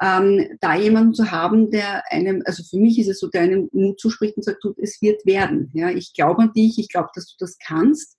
Ähm, 0.00 0.56
da 0.60 0.74
jemanden 0.76 1.14
zu 1.14 1.30
haben, 1.30 1.70
der 1.70 2.02
einem, 2.10 2.42
also 2.44 2.62
für 2.62 2.78
mich 2.78 2.98
ist 2.98 3.08
es 3.08 3.20
so, 3.20 3.28
der 3.28 3.42
einem 3.42 3.68
Mut 3.72 4.00
zuspricht 4.00 4.36
und 4.36 4.44
sagt, 4.44 4.64
du, 4.64 4.74
es 4.78 5.00
wird 5.02 5.24
werden. 5.26 5.70
Ja, 5.74 5.90
ich 5.90 6.12
glaube 6.14 6.42
an 6.42 6.52
dich, 6.52 6.78
ich 6.78 6.88
glaube, 6.88 7.10
dass 7.14 7.26
du 7.26 7.34
das 7.38 7.58
kannst. 7.58 8.16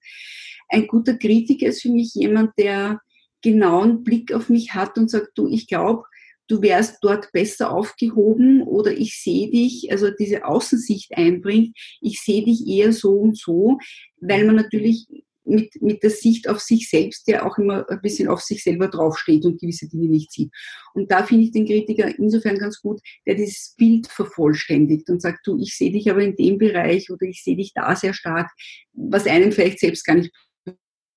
Ein 0.70 0.88
guter 0.88 1.15
Kritiker 1.15 1.68
ist 1.68 1.82
für 1.82 1.92
mich 1.92 2.13
jemand, 2.13 2.51
der 2.58 3.00
genauen 3.42 4.03
Blick 4.03 4.34
auf 4.34 4.50
mich 4.50 4.74
hat 4.74 4.98
und 4.98 5.10
sagt, 5.10 5.32
du, 5.36 5.48
ich 5.48 5.68
glaube, 5.68 6.03
du 6.48 6.62
wärst 6.62 6.98
dort 7.01 7.32
besser 7.32 7.72
aufgehoben 7.72 8.62
oder 8.63 8.92
ich 8.92 9.22
sehe 9.22 9.50
dich, 9.50 9.92
also 9.92 10.10
diese 10.12 10.46
Außensicht 10.46 11.15
einbringt, 11.18 11.77
ich 12.01 12.22
sehe 12.22 12.44
dich 12.44 12.68
eher 12.68 12.92
so 12.92 13.13
und 13.13 13.38
so, 13.38 13.77
weil 14.20 14.46
man 14.46 14.56
natürlich 14.56 15.08
mit, 15.46 15.82
mit 15.82 16.04
der 16.04 16.10
Sicht 16.10 16.48
auf 16.48 16.60
sich 16.60 16.90
selbst, 16.90 17.28
der 17.28 17.46
auch 17.46 17.58
immer 17.58 17.90
ein 17.90 18.02
bisschen 18.02 18.28
auf 18.28 18.42
sich 18.42 18.64
selber 18.64 18.88
draufsteht 18.88 19.46
und 19.46 19.60
gewisse 19.60 19.88
Dinge 19.88 20.08
nicht 20.08 20.32
sieht. 20.32 20.52
Und 20.94 21.12
da 21.12 21.24
finde 21.24 21.46
ich 21.46 21.52
den 21.52 21.66
Kritiker 21.66 22.18
insofern 22.18 22.58
ganz 22.58 22.82
gut, 22.82 23.02
der 23.26 23.36
dieses 23.36 23.76
Bild 23.78 24.08
vervollständigt 24.08 25.10
und 25.10 25.22
sagt, 25.22 25.46
du, 25.46 25.60
ich 25.60 25.76
sehe 25.76 25.92
dich 25.92 26.10
aber 26.10 26.22
in 26.22 26.36
dem 26.36 26.58
Bereich 26.58 27.10
oder 27.10 27.26
ich 27.26 27.44
sehe 27.44 27.56
dich 27.56 27.74
da 27.74 27.96
sehr 27.96 28.14
stark, 28.14 28.50
was 28.94 29.28
einem 29.28 29.52
vielleicht 29.52 29.80
selbst 29.80 30.06
gar 30.06 30.16
nicht 30.16 30.32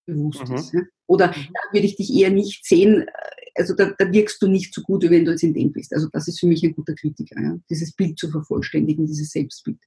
bewusst 0.07 0.49
mhm. 0.49 0.55
ist. 0.55 0.73
Ja? 0.73 0.81
Oder 1.07 1.29
mhm. 1.29 1.49
da 1.53 1.73
würde 1.73 1.87
ich 1.87 1.97
dich 1.97 2.13
eher 2.15 2.31
nicht 2.31 2.65
sehen, 2.65 3.07
also 3.55 3.75
da, 3.75 3.93
da, 3.99 4.13
wirkst 4.13 4.41
du 4.43 4.49
nicht 4.49 4.75
so 4.75 4.83
gut, 4.83 5.03
wie 5.03 5.11
wenn 5.11 5.25
du 5.25 5.31
jetzt 5.31 5.43
in 5.43 5.55
dem 5.55 5.73
bist. 5.73 5.95
Also 5.95 6.09
das 6.13 6.29
ist 6.29 6.41
für 6.41 6.47
mich 6.47 6.63
ein 6.63 6.75
guter 6.75 6.95
Kritiker, 6.95 7.41
ja? 7.41 7.57
dieses 7.71 7.95
Bild 7.95 8.19
zu 8.19 8.31
vervollständigen, 8.31 9.07
dieses 9.07 9.31
Selbstbild. 9.31 9.79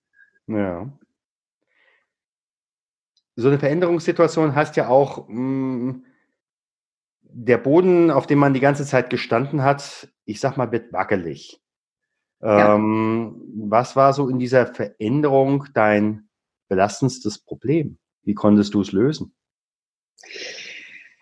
Ja. 0.48 0.92
So 3.40 3.48
eine 3.48 3.60
Veränderungssituation 3.60 4.54
heißt 4.54 4.76
ja 4.76 4.90
auch, 4.90 5.28
mh, 5.30 5.94
mm, 5.94 6.06
der 7.32 7.58
Boden, 7.58 8.12
auf 8.12 8.28
dem 8.28 8.40
man 8.40 8.54
die 8.54 8.60
ganze 8.60 8.86
Zeit 8.86 9.10
gestanden 9.10 9.64
hat, 9.64 10.10
ich 10.26 10.40
sag 10.40 10.58
mal, 10.58 10.72
wird 10.72 10.92
wackelig. 10.92 11.62
Ja. 12.42 12.76
Ähm, 12.76 13.42
was 13.70 13.96
war 13.96 14.14
so 14.14 14.28
in 14.30 14.40
dieser 14.40 14.68
Veränderung 14.68 15.66
dein 15.74 16.28
belastendstes 16.68 17.40
Problem? 17.40 17.98
Wie 18.24 18.34
konntest 18.34 18.74
du 18.74 18.82
es 18.82 18.92
lösen? 18.92 19.34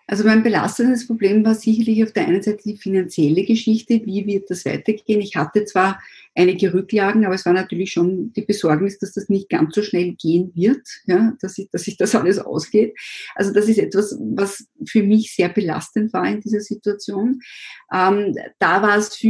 Also 0.06 0.24
mein 0.24 0.42
belastendes 0.42 1.06
Problem 1.06 1.44
war 1.44 1.54
sicherlich 1.54 2.02
auf 2.02 2.12
der 2.12 2.26
einen 2.26 2.42
Seite 2.42 2.62
die 2.64 2.78
finanzielle 2.78 3.44
Geschichte. 3.44 4.00
Wie 4.06 4.26
wird 4.26 4.50
das 4.50 4.64
weitergehen? 4.64 5.20
Ich 5.20 5.36
hatte 5.36 5.66
zwar 5.66 6.00
einige 6.38 6.72
Rücklagen, 6.72 7.26
aber 7.26 7.34
es 7.34 7.44
war 7.44 7.52
natürlich 7.52 7.92
schon 7.92 8.32
die 8.32 8.42
Besorgnis, 8.42 8.98
dass 8.98 9.12
das 9.12 9.28
nicht 9.28 9.48
ganz 9.48 9.74
so 9.74 9.82
schnell 9.82 10.14
gehen 10.14 10.52
wird, 10.54 10.86
ja, 11.06 11.34
dass, 11.40 11.58
ich, 11.58 11.68
dass 11.70 11.82
sich 11.82 11.96
das 11.96 12.14
alles 12.14 12.38
ausgeht. 12.38 12.96
Also 13.34 13.52
das 13.52 13.68
ist 13.68 13.78
etwas, 13.78 14.16
was 14.20 14.64
für 14.86 15.02
mich 15.02 15.34
sehr 15.34 15.48
belastend 15.48 16.12
war 16.12 16.26
in 16.26 16.40
dieser 16.40 16.60
Situation. 16.60 17.40
Ähm, 17.92 18.36
da 18.60 18.82
war 18.82 18.96
es 18.96 19.16
für 19.16 19.28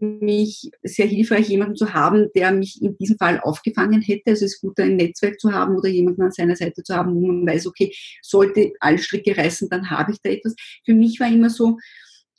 mich 0.00 0.70
sehr 0.82 1.06
hilfreich, 1.06 1.48
jemanden 1.48 1.76
zu 1.76 1.94
haben, 1.94 2.26
der 2.34 2.50
mich 2.50 2.82
in 2.82 2.98
diesem 2.98 3.18
Fall 3.18 3.38
aufgefangen 3.40 4.02
hätte. 4.02 4.30
Also 4.30 4.44
es 4.44 4.54
ist 4.54 4.60
gut, 4.60 4.80
ein 4.80 4.96
Netzwerk 4.96 5.38
zu 5.38 5.52
haben 5.52 5.76
oder 5.76 5.88
jemanden 5.88 6.22
an 6.22 6.32
seiner 6.32 6.56
Seite 6.56 6.82
zu 6.82 6.94
haben, 6.94 7.14
wo 7.14 7.28
man 7.28 7.46
weiß, 7.46 7.68
okay, 7.68 7.94
sollte 8.20 8.72
alle 8.80 8.98
Stricke 8.98 9.36
reißen, 9.36 9.68
dann 9.68 9.90
habe 9.90 10.10
ich 10.10 10.18
da 10.22 10.30
etwas. 10.30 10.56
Für 10.84 10.94
mich 10.94 11.20
war 11.20 11.28
immer 11.28 11.50
so, 11.50 11.78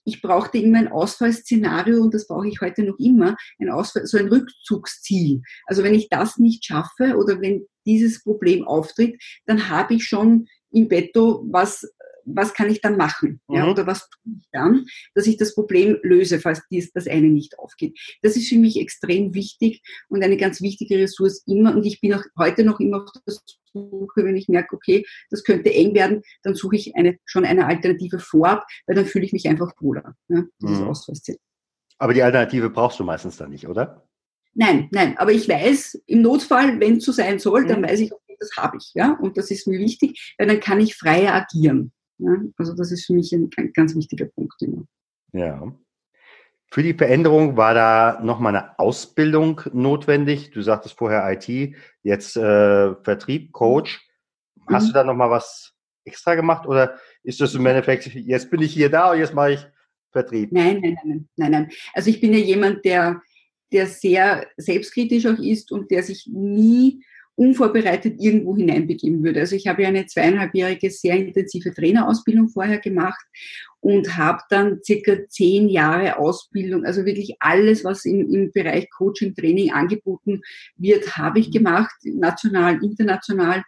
ich 0.10 0.22
brauchte 0.22 0.58
immer 0.58 0.80
ein 0.80 0.88
Ausfallszenario 0.88 2.02
und 2.02 2.14
das 2.14 2.28
brauche 2.28 2.48
ich 2.48 2.62
heute 2.62 2.84
noch 2.84 2.98
immer, 2.98 3.38
ein 3.60 3.70
Ausfall, 3.70 4.08
so 4.08 4.18
ein 4.18 4.28
Rückzugsziel. 4.28 5.42
Also 5.68 5.84
wenn 5.84 5.94
ich 5.94 6.10
das 6.10 6.38
nicht 6.38 6.66
schaffe 6.66 7.16
oder 7.16 7.42
wenn 7.42 7.68
dieses 7.86 8.24
Problem 8.24 8.68
auftritt, 8.68 9.22
dann 9.46 9.70
habe 9.70 9.94
ich 9.94 10.06
schon 10.06 10.48
im 10.72 10.88
Betto 10.88 11.44
was 11.50 11.88
was 12.26 12.54
kann 12.54 12.70
ich 12.70 12.82
dann 12.82 12.98
machen? 12.98 13.42
Mhm. 13.48 13.56
Ja, 13.56 13.68
oder 13.70 13.88
was 13.88 14.10
tue 14.10 14.34
ich 14.38 14.48
dann, 14.52 14.86
dass 15.16 15.28
ich 15.28 15.38
das 15.38 15.56
Problem 15.56 15.98
löse, 16.04 16.40
falls 16.40 16.62
dies, 16.70 16.92
das 16.92 17.08
eine 17.08 17.28
nicht 17.28 17.58
aufgeht. 17.60 17.98
Das 18.22 18.36
ist 18.36 18.50
für 18.50 18.58
mich 18.58 18.80
extrem 18.80 19.34
wichtig 19.34 19.82
und 20.08 20.24
eine 20.24 20.38
ganz 20.38 20.62
wichtige 20.62 20.98
Ressource 20.98 21.44
immer. 21.48 21.76
Und 21.76 21.86
ich 21.86 22.02
bin 22.02 22.14
auch 22.14 22.24
heute 22.38 22.64
noch 22.64 22.80
immer 22.80 23.04
auf 23.04 23.12
der 23.26 23.36
Suche, 23.74 24.24
wenn 24.24 24.36
ich 24.36 24.48
merke, 24.48 24.76
okay, 24.76 25.06
das 25.30 25.44
könnte 25.44 25.74
eng 25.74 25.94
werden, 25.94 26.22
dann 26.44 26.56
suche 26.56 26.76
ich 26.76 26.96
eine, 26.96 27.18
schon 27.26 27.46
eine 27.46 27.68
Alternative 27.68 28.20
vorab, 28.20 28.66
weil 28.88 28.96
dann 28.96 29.06
fühle 29.06 29.26
ich 29.26 29.34
mich 29.34 29.48
einfach 29.48 29.72
wohler. 29.80 30.16
Ja, 30.28 30.44
mhm. 30.60 30.96
Aber 31.98 32.14
die 32.14 32.24
Alternative 32.24 32.70
brauchst 32.70 33.00
du 33.00 33.04
meistens 33.04 33.38
dann 33.38 33.50
nicht, 33.50 33.68
oder? 33.68 34.06
Nein, 34.54 34.90
nein, 34.92 35.18
aber 35.18 35.32
ich 35.32 35.48
weiß, 35.48 36.02
im 36.08 36.22
Notfall, 36.22 36.80
wenn 36.80 36.98
es 36.98 37.06
so 37.06 37.12
sein 37.12 37.40
soll, 37.40 37.68
dann 37.68 37.82
mhm. 37.82 37.86
weiß 37.86 38.00
ich, 38.00 38.12
okay, 38.12 38.36
das 38.40 38.50
habe 38.58 38.78
ich, 38.78 38.92
ja, 38.96 39.18
und 39.22 39.38
das 39.38 39.52
ist 39.52 39.68
mir 39.68 39.80
wichtig, 39.80 40.34
weil 40.38 40.48
dann 40.48 40.60
kann 40.60 40.80
ich 40.80 40.96
freier 40.96 41.34
agieren. 41.34 41.92
Ja? 42.20 42.36
Also 42.58 42.74
das 42.76 42.92
ist 42.92 43.06
für 43.06 43.14
mich 43.14 43.34
ein, 43.34 43.50
ganz 43.74 43.96
wichtiger 43.96 44.26
Punkt 44.26 44.62
immer. 44.62 44.86
Ja. 45.34 45.74
Für 46.72 46.84
die 46.84 46.94
Veränderung 46.94 47.58
war 47.58 47.74
da 47.74 48.20
nochmal 48.22 48.56
eine 48.56 48.78
Ausbildung 48.78 49.62
notwendig. 49.74 50.52
Du 50.52 50.62
sagtest 50.62 50.98
vorher 50.98 51.28
IT, 51.32 51.76
jetzt 52.04 52.38
äh, 52.38 52.96
Vertrieb, 53.04 53.52
Coach. 53.54 54.08
Hast 54.68 54.84
mhm. 54.84 54.88
du 54.88 54.94
da 54.94 55.04
nochmal 55.04 55.32
was 55.32 55.74
extra 56.06 56.36
gemacht 56.36 56.68
oder 56.68 57.00
ist 57.24 57.42
das 57.42 57.56
im 57.56 57.66
Endeffekt, 57.66 58.14
jetzt 58.14 58.52
bin 58.52 58.62
ich 58.62 58.74
hier 58.74 58.90
da 58.90 59.12
und 59.12 59.20
jetzt 59.20 59.34
mache 59.34 59.54
ich 59.54 59.68
Vertrieb? 60.12 60.52
Nein, 60.52 60.80
nein, 60.82 60.98
nein, 61.04 61.30
nein, 61.36 61.52
nein. 61.52 61.72
Also 61.94 62.10
ich 62.10 62.22
bin 62.22 62.34
ja 62.34 62.40
jemand, 62.40 62.86
der, 62.86 63.22
der 63.72 63.88
sehr 63.88 64.48
selbstkritisch 64.58 65.26
auch 65.26 65.40
ist 65.40 65.72
und 65.72 65.90
der 65.92 66.04
sich 66.04 66.28
nie 66.32 67.04
unvorbereitet 67.40 68.16
irgendwo 68.20 68.58
hineinbegeben 68.58 69.24
würde. 69.24 69.40
Also 69.40 69.56
ich 69.56 69.68
habe 69.68 69.84
ja 69.84 69.88
eine 69.88 70.06
zweieinhalbjährige 70.06 70.92
sehr 70.92 71.16
intensive 71.16 71.74
Trainerausbildung 71.74 72.50
vorher 72.50 72.80
gemacht 72.80 73.24
und 73.80 74.18
habe 74.18 74.42
dann 74.50 74.80
circa 74.84 75.26
zehn 75.30 75.70
Jahre 75.70 76.18
Ausbildung, 76.18 76.84
also 76.84 77.06
wirklich 77.06 77.38
alles, 77.40 77.86
was 77.86 78.04
im, 78.04 78.30
im 78.34 78.52
Bereich 78.52 78.90
Coaching, 78.90 79.34
Training 79.34 79.72
angeboten 79.72 80.42
wird, 80.76 81.16
habe 81.18 81.40
ich 81.40 81.50
gemacht, 81.50 81.96
national, 82.04 82.84
international 82.84 83.64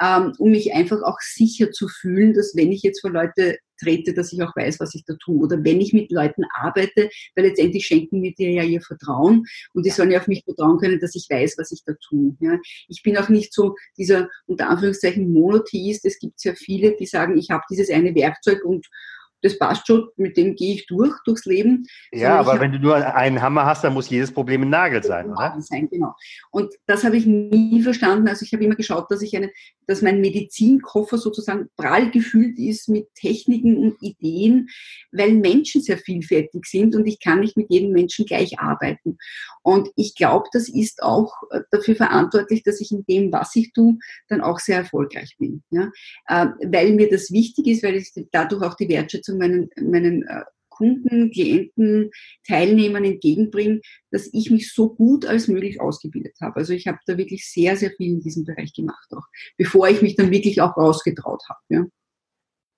ähm, 0.00 0.32
um 0.38 0.50
mich 0.50 0.72
einfach 0.72 1.02
auch 1.02 1.18
sicher 1.20 1.72
zu 1.72 1.88
fühlen, 1.88 2.34
dass 2.34 2.54
wenn 2.54 2.70
ich 2.70 2.82
jetzt 2.82 3.00
vor 3.00 3.10
Leute 3.10 3.58
trete, 3.78 4.14
dass 4.14 4.32
ich 4.32 4.42
auch 4.42 4.54
weiß, 4.54 4.80
was 4.80 4.94
ich 4.94 5.04
da 5.04 5.14
tue. 5.14 5.44
Oder 5.44 5.62
wenn 5.64 5.80
ich 5.80 5.92
mit 5.92 6.10
Leuten 6.10 6.44
arbeite, 6.54 7.08
weil 7.34 7.46
letztendlich 7.46 7.86
schenken 7.86 8.20
mir 8.20 8.32
die 8.34 8.52
ja 8.52 8.62
ihr 8.62 8.80
Vertrauen 8.80 9.44
und 9.72 9.86
die 9.86 9.90
sollen 9.90 10.10
ja 10.10 10.20
auf 10.20 10.28
mich 10.28 10.44
vertrauen 10.44 10.78
können, 10.78 11.00
dass 11.00 11.14
ich 11.14 11.26
weiß, 11.30 11.56
was 11.58 11.72
ich 11.72 11.82
da 11.84 11.94
tue. 12.06 12.36
Ja. 12.40 12.58
Ich 12.88 13.02
bin 13.02 13.16
auch 13.16 13.28
nicht 13.28 13.52
so 13.52 13.74
dieser 13.96 14.28
unter 14.46 14.68
Anführungszeichen 14.68 15.32
Monotheist. 15.32 16.04
Es 16.04 16.18
gibt 16.18 16.40
sehr 16.40 16.56
viele, 16.56 16.96
die 16.96 17.06
sagen, 17.06 17.38
ich 17.38 17.50
habe 17.50 17.64
dieses 17.70 17.90
eine 17.90 18.14
Werkzeug 18.14 18.64
und 18.64 18.86
das 19.42 19.58
passt 19.58 19.86
schon, 19.86 20.08
mit 20.16 20.36
dem 20.36 20.56
gehe 20.56 20.74
ich 20.74 20.86
durch, 20.86 21.14
durchs 21.24 21.44
Leben. 21.44 21.86
Ja, 22.12 22.38
aber 22.38 22.60
wenn 22.60 22.72
du 22.72 22.78
nur 22.78 22.96
einen 22.96 23.40
Hammer 23.40 23.66
hast, 23.66 23.84
dann 23.84 23.94
muss 23.94 24.10
jedes 24.10 24.32
Problem 24.32 24.62
ein 24.62 24.70
Nagel 24.70 25.02
sein, 25.02 25.30
oder? 25.30 25.56
Sein, 25.60 25.88
genau. 25.88 26.14
Und 26.50 26.74
das 26.86 27.04
habe 27.04 27.16
ich 27.16 27.26
nie 27.26 27.82
verstanden. 27.82 28.28
Also 28.28 28.44
ich 28.44 28.52
habe 28.52 28.64
immer 28.64 28.74
geschaut, 28.74 29.10
dass 29.10 29.22
ich 29.22 29.36
eine, 29.36 29.50
dass 29.86 30.02
mein 30.02 30.20
Medizinkoffer 30.20 31.18
sozusagen 31.18 31.68
prall 31.76 32.10
gefüllt 32.10 32.58
ist 32.58 32.88
mit 32.88 33.14
Techniken 33.14 33.76
und 33.76 33.96
Ideen, 34.02 34.68
weil 35.12 35.32
Menschen 35.32 35.82
sehr 35.82 35.98
vielfältig 35.98 36.66
sind 36.66 36.96
und 36.96 37.06
ich 37.06 37.20
kann 37.20 37.40
nicht 37.40 37.56
mit 37.56 37.70
jedem 37.70 37.92
Menschen 37.92 38.26
gleich 38.26 38.58
arbeiten. 38.58 39.18
Und 39.68 39.90
ich 39.96 40.14
glaube, 40.14 40.48
das 40.54 40.70
ist 40.70 41.02
auch 41.02 41.30
äh, 41.50 41.60
dafür 41.70 41.94
verantwortlich, 41.94 42.62
dass 42.62 42.80
ich 42.80 42.90
in 42.90 43.04
dem, 43.04 43.30
was 43.30 43.54
ich 43.54 43.70
tue, 43.74 43.98
dann 44.28 44.40
auch 44.40 44.60
sehr 44.60 44.78
erfolgreich 44.78 45.36
bin. 45.38 45.62
Ja? 45.68 45.90
Äh, 46.26 46.46
weil 46.64 46.94
mir 46.94 47.10
das 47.10 47.30
wichtig 47.30 47.66
ist, 47.66 47.82
weil 47.82 47.96
ich 47.96 48.10
dadurch 48.32 48.62
auch 48.62 48.76
die 48.76 48.88
Wertschätzung 48.88 49.36
meinen, 49.36 49.68
meinen 49.78 50.22
äh, 50.22 50.44
Kunden, 50.70 51.30
Klienten, 51.30 52.10
Teilnehmern 52.46 53.04
entgegenbringe, 53.04 53.82
dass 54.10 54.30
ich 54.32 54.50
mich 54.50 54.72
so 54.72 54.94
gut 54.94 55.26
als 55.26 55.48
möglich 55.48 55.82
ausgebildet 55.82 56.38
habe. 56.40 56.56
Also 56.56 56.72
ich 56.72 56.86
habe 56.86 56.98
da 57.04 57.18
wirklich 57.18 57.46
sehr, 57.46 57.76
sehr 57.76 57.90
viel 57.90 58.12
in 58.12 58.20
diesem 58.20 58.46
Bereich 58.46 58.72
gemacht, 58.72 59.08
auch 59.10 59.26
bevor 59.58 59.90
ich 59.90 60.00
mich 60.00 60.16
dann 60.16 60.30
wirklich 60.30 60.62
auch 60.62 60.78
rausgetraut 60.78 61.42
habe. 61.46 61.60
Ja? 61.68 61.84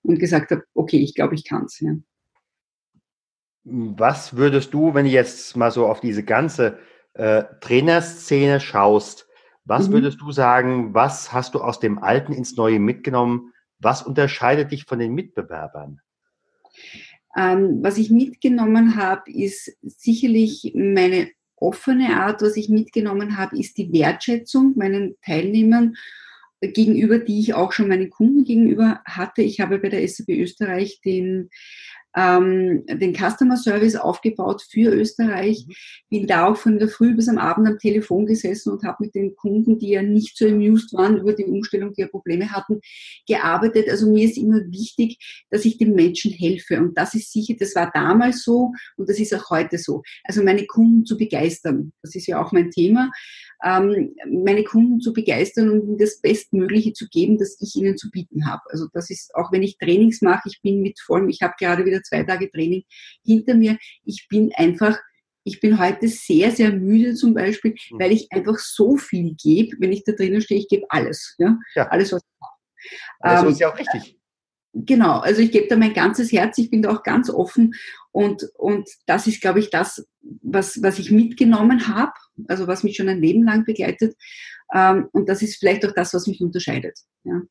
Und 0.03 0.19
gesagt 0.19 0.51
habe, 0.51 0.63
okay, 0.73 0.97
ich 0.97 1.15
glaube, 1.15 1.35
ich 1.35 1.45
kann 1.45 1.63
es. 1.63 1.79
Ja. 1.79 1.95
Was 3.63 4.35
würdest 4.35 4.73
du, 4.73 4.93
wenn 4.93 5.05
du 5.05 5.11
jetzt 5.11 5.55
mal 5.55 5.71
so 5.71 5.85
auf 5.87 5.99
diese 5.99 6.23
ganze 6.23 6.79
äh, 7.13 7.43
Trainerszene 7.59 8.59
schaust, 8.59 9.27
was 9.65 9.89
mhm. 9.89 9.93
würdest 9.93 10.21
du 10.21 10.31
sagen, 10.31 10.93
was 10.93 11.31
hast 11.31 11.53
du 11.53 11.59
aus 11.59 11.79
dem 11.79 11.99
Alten 11.99 12.33
ins 12.33 12.55
Neue 12.55 12.79
mitgenommen? 12.79 13.53
Was 13.79 14.01
unterscheidet 14.03 14.71
dich 14.71 14.85
von 14.85 14.99
den 14.99 15.13
Mitbewerbern? 15.13 16.01
Ähm, 17.37 17.79
was 17.81 17.97
ich 17.97 18.11
mitgenommen 18.11 18.95
habe, 18.95 19.31
ist 19.31 19.77
sicherlich 19.81 20.73
meine 20.75 21.29
offene 21.55 22.17
Art. 22.17 22.41
Was 22.41 22.57
ich 22.57 22.69
mitgenommen 22.69 23.37
habe, 23.37 23.57
ist 23.57 23.77
die 23.77 23.93
Wertschätzung 23.93 24.73
meinen 24.75 25.15
Teilnehmern 25.23 25.95
gegenüber, 26.59 27.17
die 27.19 27.39
ich 27.39 27.53
auch 27.53 27.71
schon 27.71 27.87
meinen 27.87 28.09
Kunden 28.09 28.43
gegenüber 28.43 29.01
hatte. 29.05 29.41
Ich 29.41 29.59
habe 29.59 29.79
bei 29.79 29.89
der 29.89 30.07
SAP 30.07 30.29
Österreich 30.29 31.01
den 31.03 31.49
ähm, 32.15 32.83
den 32.87 33.15
Customer 33.15 33.57
Service 33.57 33.95
aufgebaut 33.95 34.63
für 34.69 34.93
Österreich. 34.93 35.65
Mhm. 35.67 35.73
Bin 36.09 36.27
da 36.27 36.47
auch 36.47 36.57
von 36.57 36.77
der 36.79 36.87
Früh 36.87 37.15
bis 37.15 37.29
am 37.29 37.37
Abend 37.37 37.67
am 37.67 37.77
Telefon 37.77 38.25
gesessen 38.25 38.71
und 38.71 38.83
habe 38.83 39.05
mit 39.05 39.15
den 39.15 39.35
Kunden, 39.35 39.79
die 39.79 39.89
ja 39.89 40.01
nicht 40.01 40.37
so 40.37 40.45
amused 40.45 40.93
waren 40.93 41.17
über 41.17 41.33
die 41.33 41.45
Umstellung, 41.45 41.93
die 41.93 42.01
ja 42.01 42.07
Probleme 42.07 42.51
hatten, 42.51 42.81
gearbeitet. 43.27 43.89
Also 43.89 44.11
mir 44.11 44.25
ist 44.25 44.37
immer 44.37 44.59
wichtig, 44.71 45.45
dass 45.49 45.65
ich 45.65 45.77
den 45.77 45.93
Menschen 45.93 46.31
helfe. 46.31 46.79
Und 46.79 46.97
das 46.97 47.13
ist 47.13 47.31
sicher, 47.31 47.55
das 47.57 47.75
war 47.75 47.91
damals 47.93 48.43
so 48.43 48.71
und 48.97 49.09
das 49.09 49.19
ist 49.19 49.33
auch 49.33 49.49
heute 49.49 49.77
so. 49.77 50.01
Also 50.23 50.43
meine 50.43 50.65
Kunden 50.65 51.05
zu 51.05 51.17
begeistern. 51.17 51.93
Das 52.01 52.15
ist 52.15 52.27
ja 52.27 52.41
auch 52.41 52.51
mein 52.51 52.71
Thema 52.71 53.11
ähm, 53.63 54.15
meine 54.27 54.63
Kunden 54.63 54.99
zu 55.01 55.13
begeistern 55.13 55.69
und 55.69 55.83
ihnen 55.83 55.97
das 55.97 56.19
Bestmögliche 56.19 56.93
zu 56.93 57.07
geben, 57.07 57.37
das 57.37 57.57
ich 57.59 57.75
ihnen 57.75 57.97
zu 57.97 58.09
bieten 58.09 58.47
habe. 58.47 58.61
Also 58.69 58.87
das 58.93 59.09
ist, 59.09 59.33
auch 59.35 59.51
wenn 59.51 59.63
ich 59.63 59.77
Trainings 59.77 60.21
mache, 60.21 60.49
ich 60.49 60.61
bin 60.61 60.81
mit 60.81 60.99
vollem, 60.99 61.29
ich 61.29 61.41
habe 61.41 61.53
gerade 61.59 61.85
wieder 61.85 62.00
zwei 62.03 62.23
Tage 62.23 62.49
Training 62.51 62.83
hinter 63.23 63.55
mir, 63.55 63.77
ich 64.03 64.27
bin 64.29 64.51
einfach 64.55 64.97
ich 65.43 65.59
bin 65.59 65.79
heute 65.79 66.07
sehr, 66.07 66.51
sehr 66.51 66.71
müde 66.71 67.15
zum 67.15 67.33
Beispiel, 67.33 67.71
mhm. 67.71 67.99
weil 67.99 68.11
ich 68.11 68.31
einfach 68.31 68.59
so 68.59 68.97
viel 68.97 69.35
gebe. 69.41 69.75
Wenn 69.79 69.91
ich 69.91 70.03
da 70.03 70.11
drinnen 70.11 70.41
stehe, 70.41 70.59
ich 70.59 70.67
gebe 70.67 70.85
alles. 70.89 71.35
Ja? 71.39 71.57
ja. 71.75 71.87
Alles, 71.87 72.11
was 72.11 72.21
ich 72.21 72.41
habe. 72.41 72.53
Das 73.21 73.43
ähm, 73.43 73.49
ist 73.49 73.59
ja 73.59 73.71
auch 73.71 73.79
richtig. 73.79 74.17
Genau, 74.73 75.19
also 75.19 75.41
ich 75.41 75.51
gebe 75.51 75.67
da 75.67 75.75
mein 75.75 75.93
ganzes 75.93 76.31
Herz, 76.31 76.57
ich 76.57 76.69
bin 76.69 76.81
da 76.81 76.91
auch 76.91 77.03
ganz 77.03 77.29
offen 77.29 77.73
und, 78.11 78.45
und 78.57 78.89
das 79.05 79.27
ist, 79.27 79.41
glaube 79.41 79.59
ich, 79.59 79.69
das, 79.69 80.07
was, 80.41 80.81
was 80.81 80.97
ich 80.97 81.11
mitgenommen 81.11 81.89
habe, 81.89 82.13
also 82.47 82.67
was 82.67 82.83
mich 82.83 82.95
schon 82.95 83.09
ein 83.09 83.21
Leben 83.21 83.43
lang 83.43 83.65
begleitet 83.65 84.15
ähm, 84.73 85.09
und 85.11 85.27
das 85.27 85.41
ist 85.41 85.57
vielleicht 85.57 85.85
auch 85.85 85.91
das, 85.93 86.13
was 86.13 86.25
mich 86.25 86.39
unterscheidet. 86.39 86.97
Ja. 87.25 87.41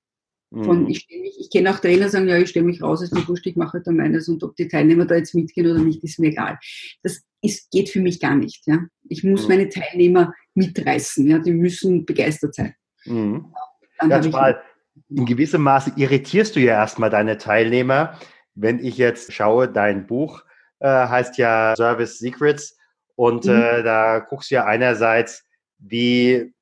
Von, 0.52 0.83
mhm. 0.83 0.88
ich, 0.88 1.07
mich, 1.09 1.38
ich 1.38 1.50
kenne 1.50 1.71
auch 1.71 1.78
Trainer, 1.78 2.09
sagen, 2.09 2.28
ja, 2.28 2.37
ich 2.37 2.50
stelle 2.50 2.66
mich 2.66 2.83
raus, 2.83 3.02
ist 3.02 3.14
mir 3.14 3.26
wurscht, 3.28 3.47
ich 3.47 3.54
mache 3.54 3.75
halt 3.75 3.87
da 3.87 3.92
meines 3.92 4.28
und 4.28 4.42
ob 4.42 4.57
die 4.57 4.66
Teilnehmer 4.66 5.04
da 5.04 5.14
jetzt 5.14 5.35
mitgehen 5.35 5.71
oder 5.71 5.78
nicht, 5.78 6.02
ist 6.02 6.19
mir 6.19 6.28
egal. 6.28 6.59
Das 7.04 7.23
ist, 7.40 7.71
geht 7.71 7.88
für 7.88 8.00
mich 8.00 8.19
gar 8.19 8.35
nicht. 8.35 8.66
Ja. 8.66 8.80
Ich 9.09 9.23
muss 9.23 9.42
mhm. 9.42 9.49
meine 9.49 9.69
Teilnehmer 9.69 10.35
mitreißen, 10.54 11.26
ja, 11.28 11.38
die 11.38 11.52
müssen 11.52 12.04
begeistert 12.04 12.57
sein. 12.57 12.75
Mhm. 13.04 13.54
Ja, 14.02 14.19
total 14.19 14.61
in 15.09 15.26
gewissem 15.26 15.62
Maße 15.62 15.92
irritierst 15.97 16.57
du 16.57 16.61
ja 16.61 16.75
erstmal 16.75 17.11
deine 17.11 17.38
Teilnehmer. 17.38 18.19
Wenn 18.54 18.78
ich 18.78 18.97
jetzt 18.99 19.33
schaue, 19.33 19.69
dein 19.69 20.07
Buch 20.07 20.45
äh, 20.80 20.88
heißt 20.88 21.38
ja 21.38 21.75
Service 21.76 22.19
Secrets 22.19 22.76
und 23.16 23.45
mhm. 23.45 23.50
äh, 23.50 23.83
da 23.83 24.21
guckst 24.21 24.50
du 24.50 24.57
ja 24.57 24.64
einerseits, 24.64 25.45
wie 25.78 26.52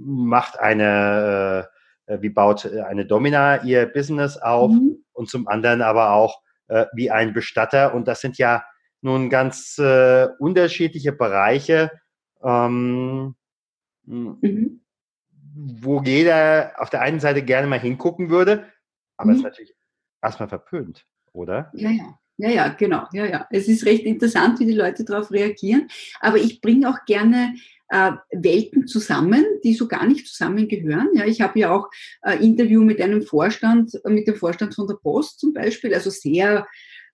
macht 0.00 0.58
eine, 0.58 1.66
äh, 1.66 1.73
wie 2.06 2.30
baut 2.30 2.66
eine 2.66 3.06
Domina 3.06 3.62
ihr 3.62 3.86
Business 3.86 4.36
auf 4.36 4.70
mhm. 4.70 5.04
und 5.12 5.28
zum 5.28 5.48
anderen 5.48 5.82
aber 5.82 6.12
auch 6.12 6.40
äh, 6.68 6.86
wie 6.94 7.10
ein 7.10 7.32
Bestatter 7.32 7.94
und 7.94 8.08
das 8.08 8.20
sind 8.20 8.38
ja 8.38 8.64
nun 9.00 9.30
ganz 9.30 9.78
äh, 9.78 10.28
unterschiedliche 10.38 11.12
Bereiche. 11.12 11.90
Ähm, 12.42 13.34
mhm 14.04 14.80
wo 15.54 16.02
jeder 16.02 16.72
auf 16.78 16.90
der 16.90 17.00
einen 17.00 17.20
Seite 17.20 17.42
gerne 17.42 17.66
mal 17.66 17.78
hingucken 17.78 18.30
würde, 18.30 18.66
aber 19.16 19.28
mhm. 19.28 19.32
es 19.32 19.38
ist 19.38 19.44
natürlich 19.44 19.74
erstmal 20.22 20.48
verpönt, 20.48 21.06
oder? 21.32 21.70
Ja, 21.74 21.90
ja. 21.90 22.18
Ja, 22.36 22.50
ja, 22.50 22.68
genau. 22.68 23.06
Ja, 23.12 23.26
ja. 23.26 23.46
Es 23.50 23.68
ist 23.68 23.86
recht 23.86 24.02
interessant, 24.02 24.58
wie 24.58 24.66
die 24.66 24.72
Leute 24.72 25.04
darauf 25.04 25.30
reagieren. 25.30 25.86
Aber 26.18 26.36
ich 26.36 26.60
bringe 26.60 26.88
auch 26.88 27.04
gerne 27.06 27.54
äh, 27.88 28.12
Welten 28.32 28.86
zusammen, 28.86 29.44
die 29.62 29.74
so 29.74 29.88
gar 29.88 30.06
nicht 30.06 30.26
zusammengehören. 30.26 31.10
Ja, 31.14 31.26
ich 31.26 31.40
habe 31.40 31.58
ja 31.58 31.70
auch 31.70 31.88
äh, 32.22 32.36
Interview 32.44 32.82
mit 32.82 33.00
einem 33.00 33.22
Vorstand, 33.22 33.92
mit 34.04 34.26
dem 34.26 34.36
Vorstand 34.36 34.74
von 34.74 34.86
der 34.86 34.94
Post 34.94 35.40
zum 35.40 35.52
Beispiel, 35.52 35.94
also 35.94 36.10
sehr 36.10 36.66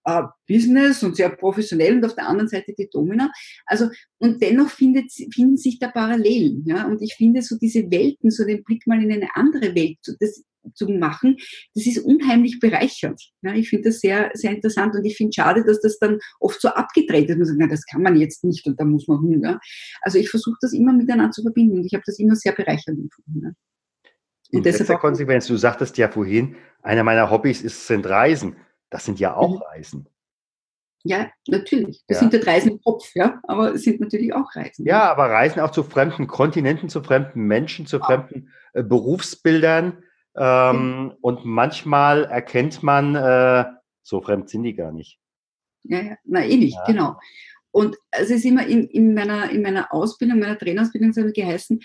äh, 0.05 0.23
Business 0.49 1.03
und 1.03 1.17
sehr 1.17 1.31
professionell 1.31 1.97
und 1.97 2.05
auf 2.05 2.15
der 2.15 2.29
anderen 2.29 2.49
Seite 2.49 2.75
die 2.77 2.89
Domina. 2.91 3.31
Also, 3.67 3.91
und 4.19 4.41
dennoch 4.43 4.71
findet, 4.71 5.13
finden 5.13 5.57
sich 5.57 5.79
da 5.79 5.89
Parallelen. 5.89 6.65
Ja? 6.67 6.87
Und 6.87 7.03
ich 7.03 7.15
finde 7.15 7.43
so 7.43 7.57
diese 7.59 7.91
Welten, 7.91 8.31
so 8.31 8.45
den 8.45 8.65
Blick 8.65 8.87
mal 8.87 9.03
in 9.03 9.13
eine 9.13 9.29
andere 9.35 9.75
Welt 9.75 9.99
das, 10.21 10.43
zu 10.75 10.89
machen, 10.89 11.37
das 11.75 11.87
ist 11.87 11.99
unheimlich 11.99 12.61
bereichernd. 12.61 13.23
Ja? 13.43 13.55
Ich 13.55 13.71
finde 13.71 13.91
das 13.91 14.01
sehr, 14.01 14.31
sehr 14.35 14.53
interessant 14.53 14.95
und 14.95 15.05
ich 15.05 15.17
finde 15.17 15.33
schade, 15.35 15.65
dass 15.65 15.81
das 15.81 15.99
dann 15.99 16.19
oft 16.39 16.61
so 16.61 16.69
abgedreht 16.69 17.29
ist. 17.31 17.39
Man 17.39 17.47
sagt, 17.47 17.59
na, 17.59 17.67
das 17.67 17.87
kann 17.87 18.03
man 18.03 18.17
jetzt 18.17 18.45
nicht 18.45 18.67
und 18.67 18.79
da 18.79 18.85
muss 18.85 19.09
man 19.09 19.23
hin. 19.23 19.43
Ja? 19.43 19.59
Also 20.03 20.19
ich 20.19 20.31
versuche 20.31 20.59
das 20.61 20.73
immer 20.73 20.93
miteinander 20.93 21.31
zu 21.31 21.43
verbinden 21.43 21.79
und 21.79 21.87
ich 21.87 21.95
habe 21.95 22.05
das 22.07 22.19
immer 22.19 22.37
sehr 22.37 22.53
bereichernd 22.53 22.99
empfunden. 22.99 23.41
Ja? 23.43 23.49
Und 24.53 24.67
In 24.67 24.73
letzter 24.73 24.97
Konsequenz, 24.97 25.47
du 25.47 25.57
sagtest 25.57 25.97
ja 25.97 26.09
vorhin, 26.09 26.57
einer 26.83 27.05
meiner 27.05 27.31
Hobbys 27.31 27.63
ist, 27.63 27.87
sind 27.87 28.07
Reisen. 28.07 28.57
Das 28.91 29.05
sind 29.05 29.21
ja 29.21 29.35
auch 29.35 29.57
mhm. 29.57 29.63
Reisen. 29.63 30.09
Ja, 31.03 31.31
natürlich. 31.49 32.03
Das 32.09 32.21
ja. 32.21 32.29
sind 32.29 32.35
ja 32.35 32.53
Reisen 32.53 32.73
im 32.73 32.81
Kopf, 32.83 33.11
ja, 33.15 33.41
aber 33.45 33.75
es 33.75 33.85
sind 33.85 34.01
natürlich 34.01 34.35
auch 34.35 34.55
Reisen. 34.55 34.85
Ja, 34.85 35.11
aber 35.11 35.31
Reisen 35.31 35.61
auch 35.61 35.71
zu 35.71 35.83
fremden 35.83 36.27
Kontinenten, 36.27 36.91
zu 36.91 37.03
fremden 37.03 37.43
Menschen, 37.43 37.87
zu 37.87 38.01
fremden 38.01 38.51
äh, 38.75 38.83
Berufsbildern. 38.83 40.03
Ähm, 40.37 41.03
mhm. 41.03 41.13
Und 41.21 41.45
manchmal 41.45 42.25
erkennt 42.25 42.83
man, 42.83 43.15
äh, 43.15 43.65
so 44.03 44.21
fremd 44.21 44.49
sind 44.49 44.63
die 44.63 44.75
gar 44.75 44.93
nicht. 44.93 45.19
Ja, 45.85 46.01
ja. 46.01 46.17
na 46.25 46.45
eh 46.45 46.57
nicht, 46.57 46.77
ja. 46.77 46.85
genau. 46.85 47.17
Und 47.73 47.97
es 48.11 48.31
ist 48.31 48.45
immer 48.45 48.67
in, 48.67 48.89
in, 48.89 49.15
meiner, 49.15 49.51
in 49.51 49.63
meiner 49.63 49.93
Ausbildung, 49.93 50.41
meiner 50.41 50.59
Trainerausbildung, 50.59 51.13
so 51.13 51.23
geheißen, 51.33 51.81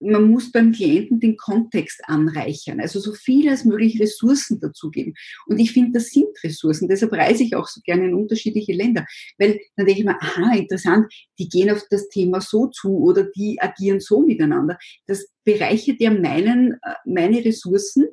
man 0.00 0.30
muss 0.30 0.52
beim 0.52 0.72
Klienten 0.72 1.20
den 1.20 1.36
Kontext 1.36 2.00
anreichern, 2.04 2.80
also 2.80 3.00
so 3.00 3.12
viel 3.12 3.48
als 3.48 3.64
möglich 3.64 4.00
Ressourcen 4.00 4.60
dazugeben. 4.60 5.14
Und 5.46 5.58
ich 5.58 5.72
finde, 5.72 5.98
das 5.98 6.10
sind 6.10 6.28
Ressourcen. 6.42 6.88
Deshalb 6.88 7.12
reise 7.12 7.42
ich 7.42 7.56
auch 7.56 7.66
so 7.66 7.80
gerne 7.82 8.06
in 8.06 8.14
unterschiedliche 8.14 8.72
Länder, 8.72 9.06
weil 9.38 9.60
dann 9.76 9.86
denke 9.86 10.00
ich 10.00 10.06
mir, 10.06 10.20
aha, 10.20 10.54
interessant, 10.54 11.12
die 11.38 11.48
gehen 11.48 11.70
auf 11.70 11.84
das 11.90 12.08
Thema 12.08 12.40
so 12.40 12.68
zu 12.68 12.98
oder 12.98 13.24
die 13.24 13.60
agieren 13.60 14.00
so 14.00 14.20
miteinander. 14.22 14.78
Das 15.06 15.26
bereichert 15.44 16.00
ja 16.00 16.10
meinen, 16.10 16.74
äh, 16.74 16.94
meine 17.04 17.44
Ressourcen 17.44 18.06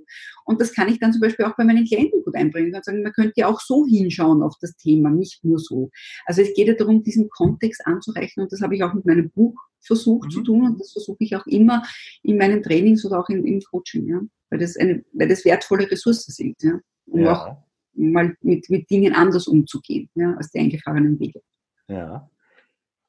und 0.45 0.61
das 0.61 0.73
kann 0.73 0.87
ich 0.87 0.99
dann 0.99 1.11
zum 1.11 1.21
Beispiel 1.21 1.45
auch 1.45 1.55
bei 1.57 1.65
meinen 1.65 1.85
Klienten 1.85 2.23
gut 2.23 2.35
einbringen. 2.35 2.73
Und 2.73 2.85
sagen, 2.85 3.03
man 3.03 3.11
könnte 3.11 3.33
ja 3.35 3.47
auch 3.47 3.59
so 3.59 3.85
hinschauen 3.85 4.41
auf 4.41 4.53
das 4.61 4.75
Thema, 4.77 5.09
nicht 5.09 5.43
nur 5.43 5.59
so. 5.59 5.89
Also 6.25 6.41
es 6.41 6.53
geht 6.53 6.67
ja 6.67 6.75
darum, 6.75 7.03
diesen 7.03 7.29
Kontext 7.29 7.85
anzureichen 7.85 8.43
und 8.43 8.51
das 8.51 8.61
habe 8.61 8.75
ich 8.75 8.83
auch 8.83 8.93
mit 8.93 9.05
meinem 9.05 9.29
Buch 9.31 9.55
versucht 9.85 10.27
mhm. 10.27 10.31
zu 10.31 10.41
tun 10.41 10.65
und 10.65 10.79
das 10.79 10.91
versuche 10.91 11.17
ich 11.19 11.35
auch 11.35 11.45
immer 11.47 11.83
in 12.23 12.37
meinen 12.37 12.63
Trainings 12.63 13.05
oder 13.05 13.19
auch 13.19 13.29
im, 13.29 13.45
im 13.45 13.61
Coaching, 13.61 14.07
ja, 14.07 14.21
weil 14.49 14.59
das 14.59 14.77
eine, 14.77 15.03
weil 15.13 15.27
das 15.27 15.45
wertvolle 15.45 15.89
Ressourcen 15.89 16.31
sind, 16.31 16.61
ja, 16.63 16.79
um 17.05 17.21
ja. 17.21 17.33
auch 17.33 17.57
mal 17.93 18.35
mit, 18.41 18.69
mit 18.69 18.89
Dingen 18.89 19.13
anders 19.13 19.47
umzugehen, 19.47 20.09
ja, 20.15 20.33
als 20.35 20.51
die 20.51 20.59
eingefahrenen 20.59 21.19
Wege. 21.19 21.41
Ja. 21.87 22.29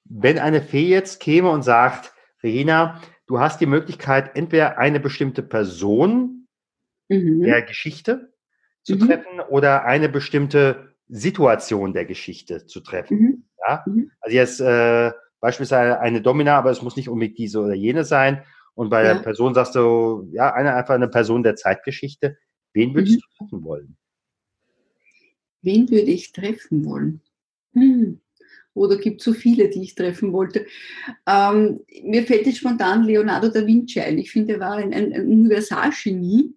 Wenn 0.04 0.38
eine 0.38 0.62
Fee 0.62 0.88
jetzt 0.88 1.20
käme 1.20 1.50
und 1.50 1.62
sagt, 1.62 2.12
Regina, 2.42 3.00
du 3.26 3.40
hast 3.40 3.60
die 3.60 3.66
Möglichkeit, 3.66 4.36
entweder 4.36 4.78
eine 4.78 5.00
bestimmte 5.00 5.42
Person 5.42 6.46
mhm. 7.08 7.42
der 7.42 7.62
Geschichte 7.62 8.32
zu 8.82 8.94
mhm. 8.94 9.00
treffen 9.00 9.40
oder 9.48 9.84
eine 9.84 10.08
bestimmte 10.08 10.94
Situation 11.08 11.92
der 11.92 12.04
Geschichte 12.04 12.66
zu 12.66 12.80
treffen. 12.80 13.18
Mhm. 13.18 13.44
Ja? 13.66 13.84
Mhm. 13.86 14.10
Also 14.20 14.36
jetzt 14.36 14.60
äh, 14.60 15.12
beispielsweise 15.40 16.00
eine 16.00 16.22
Domina, 16.22 16.58
aber 16.58 16.70
es 16.70 16.82
muss 16.82 16.96
nicht 16.96 17.08
unbedingt 17.08 17.38
diese 17.38 17.60
oder 17.60 17.74
jene 17.74 18.04
sein. 18.04 18.42
Und 18.74 18.90
bei 18.90 19.04
ja. 19.04 19.14
der 19.14 19.20
Person 19.20 19.54
sagst 19.54 19.74
du, 19.74 20.28
ja, 20.32 20.52
eine, 20.52 20.74
einfach 20.74 20.94
eine 20.94 21.08
Person 21.08 21.42
der 21.42 21.56
Zeitgeschichte. 21.56 22.36
Wen 22.72 22.94
würdest 22.94 23.16
mhm. 23.16 23.20
du 23.20 23.44
treffen 23.44 23.64
wollen? 23.64 23.96
Wen 25.62 25.90
würde 25.90 26.10
ich 26.10 26.32
treffen 26.32 26.84
wollen? 26.84 27.22
Hm. 27.72 28.20
Oder 28.74 28.98
gibt 28.98 29.20
es 29.20 29.24
so 29.24 29.32
viele, 29.32 29.70
die 29.70 29.82
ich 29.82 29.94
treffen 29.94 30.32
wollte? 30.32 30.66
Ähm, 31.26 31.80
mir 32.04 32.24
fällt 32.24 32.46
jetzt 32.46 32.58
spontan 32.58 33.04
Leonardo 33.04 33.48
da 33.48 33.66
Vinci 33.66 34.00
ein. 34.00 34.18
Ich 34.18 34.30
finde, 34.30 34.54
er 34.54 34.60
war 34.60 34.72
ein, 34.72 34.92
ein, 34.92 35.12
ein 35.14 35.26
Universalgenie. 35.26 36.54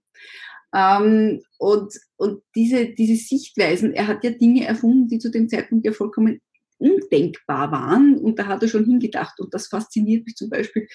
Ähm, 0.76 1.42
und 1.58 1.94
und 2.18 2.44
diese, 2.54 2.89
diese 2.89 3.15
Sichtweisen, 3.15 3.94
er 3.94 4.08
hat 4.08 4.26
ja 4.26 4.32
Dinge 4.32 4.65
erfunden, 4.65 5.08
die 5.08 5.20
zu 5.20 5.32
dem 5.32 5.48
Zeitpunkt 5.48 5.86
ja 5.86 5.94
vollkommen 5.94 6.42
undenkbar 6.80 7.72
waren 7.72 8.18
und 8.18 8.39
da 8.39 8.48
hat 8.48 8.63
er 8.63 8.70
schon 8.70 8.86
hingedacht 8.86 9.39
und 9.39 9.54
das 9.54 9.68
fasziniert 9.68 10.26
mich 10.26 10.36
zum 10.36 10.50
Beispiel 10.50 10.88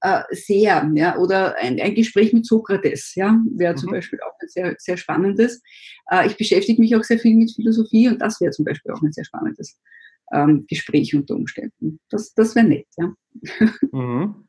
äh, 0.00 0.22
sehr. 0.30 0.90
Ja? 0.94 1.16
Oder 1.18 1.56
ein, 1.56 1.80
ein 1.80 1.94
Gespräch 1.94 2.32
mit 2.32 2.46
Sokrates 2.46 3.14
ja? 3.14 3.38
wäre 3.54 3.74
mhm. 3.74 3.78
zum 3.78 3.90
Beispiel 3.90 4.18
auch 4.20 4.34
ein 4.40 4.48
sehr, 4.48 4.74
sehr 4.78 4.96
spannendes. 4.96 5.62
Äh, 6.10 6.26
ich 6.26 6.36
beschäftige 6.36 6.80
mich 6.80 6.96
auch 6.96 7.04
sehr 7.04 7.18
viel 7.18 7.36
mit 7.36 7.54
Philosophie 7.54 8.08
und 8.08 8.20
das 8.20 8.40
wäre 8.40 8.52
zum 8.52 8.64
Beispiel 8.64 8.92
auch 8.92 9.02
ein 9.02 9.12
sehr 9.12 9.24
spannendes 9.24 9.78
ähm, 10.32 10.66
Gespräch 10.68 11.14
unter 11.14 11.34
Umständen. 11.34 12.00
Das, 12.10 12.34
das 12.34 12.54
wäre 12.54 12.66
nett. 12.66 12.86
Ja? 12.96 13.12
Mhm. 13.92 14.46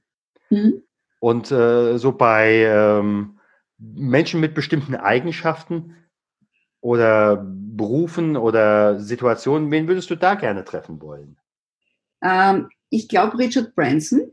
Mhm. 0.49 0.81
Und 1.19 1.51
äh, 1.51 1.97
so 1.97 2.11
bei 2.13 2.63
ähm, 2.63 3.39
Menschen 3.77 4.39
mit 4.39 4.53
bestimmten 4.53 4.95
Eigenschaften, 4.95 5.95
oder 6.81 7.45
Berufen 7.45 8.37
oder 8.37 8.99
Situationen, 8.99 9.71
wen 9.71 9.87
würdest 9.87 10.09
du 10.09 10.15
da 10.15 10.35
gerne 10.35 10.63
treffen 10.63 11.01
wollen? 11.01 11.37
Ähm, 12.23 12.69
ich 12.89 13.07
glaube 13.07 13.37
Richard 13.37 13.75
Branson. 13.75 14.31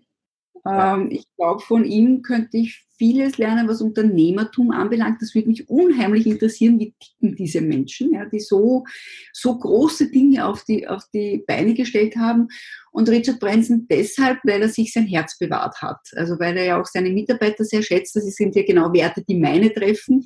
Ähm, 0.67 1.11
ich 1.11 1.27
glaube, 1.37 1.61
von 1.61 1.85
ihm 1.85 2.23
könnte 2.23 2.57
ich 2.57 2.85
vieles 2.97 3.39
lernen, 3.39 3.69
was 3.69 3.83
Unternehmertum 3.83 4.71
anbelangt. 4.71 5.21
Das 5.21 5.35
würde 5.35 5.49
mich 5.49 5.69
unheimlich 5.69 6.27
interessieren, 6.27 6.79
wie 6.79 6.95
ticken 6.99 7.37
diese 7.37 7.61
Menschen, 7.61 8.15
ja, 8.15 8.25
die 8.25 8.41
so, 8.41 8.85
so 9.33 9.59
große 9.59 10.11
Dinge 10.11 10.47
auf 10.47 10.65
die, 10.65 10.87
auf 10.87 11.03
die 11.13 11.45
Beine 11.47 11.75
gestellt 11.75 12.17
haben. 12.17 12.49
Und 12.93 13.09
Richard 13.09 13.41
Branson 13.41 13.87
deshalb, 13.91 14.39
weil 14.45 14.63
er 14.63 14.69
sich 14.69 14.93
sein 14.93 15.07
Herz 15.07 15.37
bewahrt 15.39 15.83
hat. 15.83 16.01
Also 16.15 16.39
weil 16.39 16.57
er 16.57 16.65
ja 16.65 16.81
auch 16.81 16.87
seine 16.87 17.11
Mitarbeiter 17.11 17.65
sehr 17.65 17.83
schätzt. 17.83 18.15
Das 18.15 18.25
sind 18.25 18.55
ja 18.55 18.63
genau 18.63 18.93
Werte, 18.93 19.23
die 19.23 19.35
meine 19.35 19.73
treffen, 19.73 20.25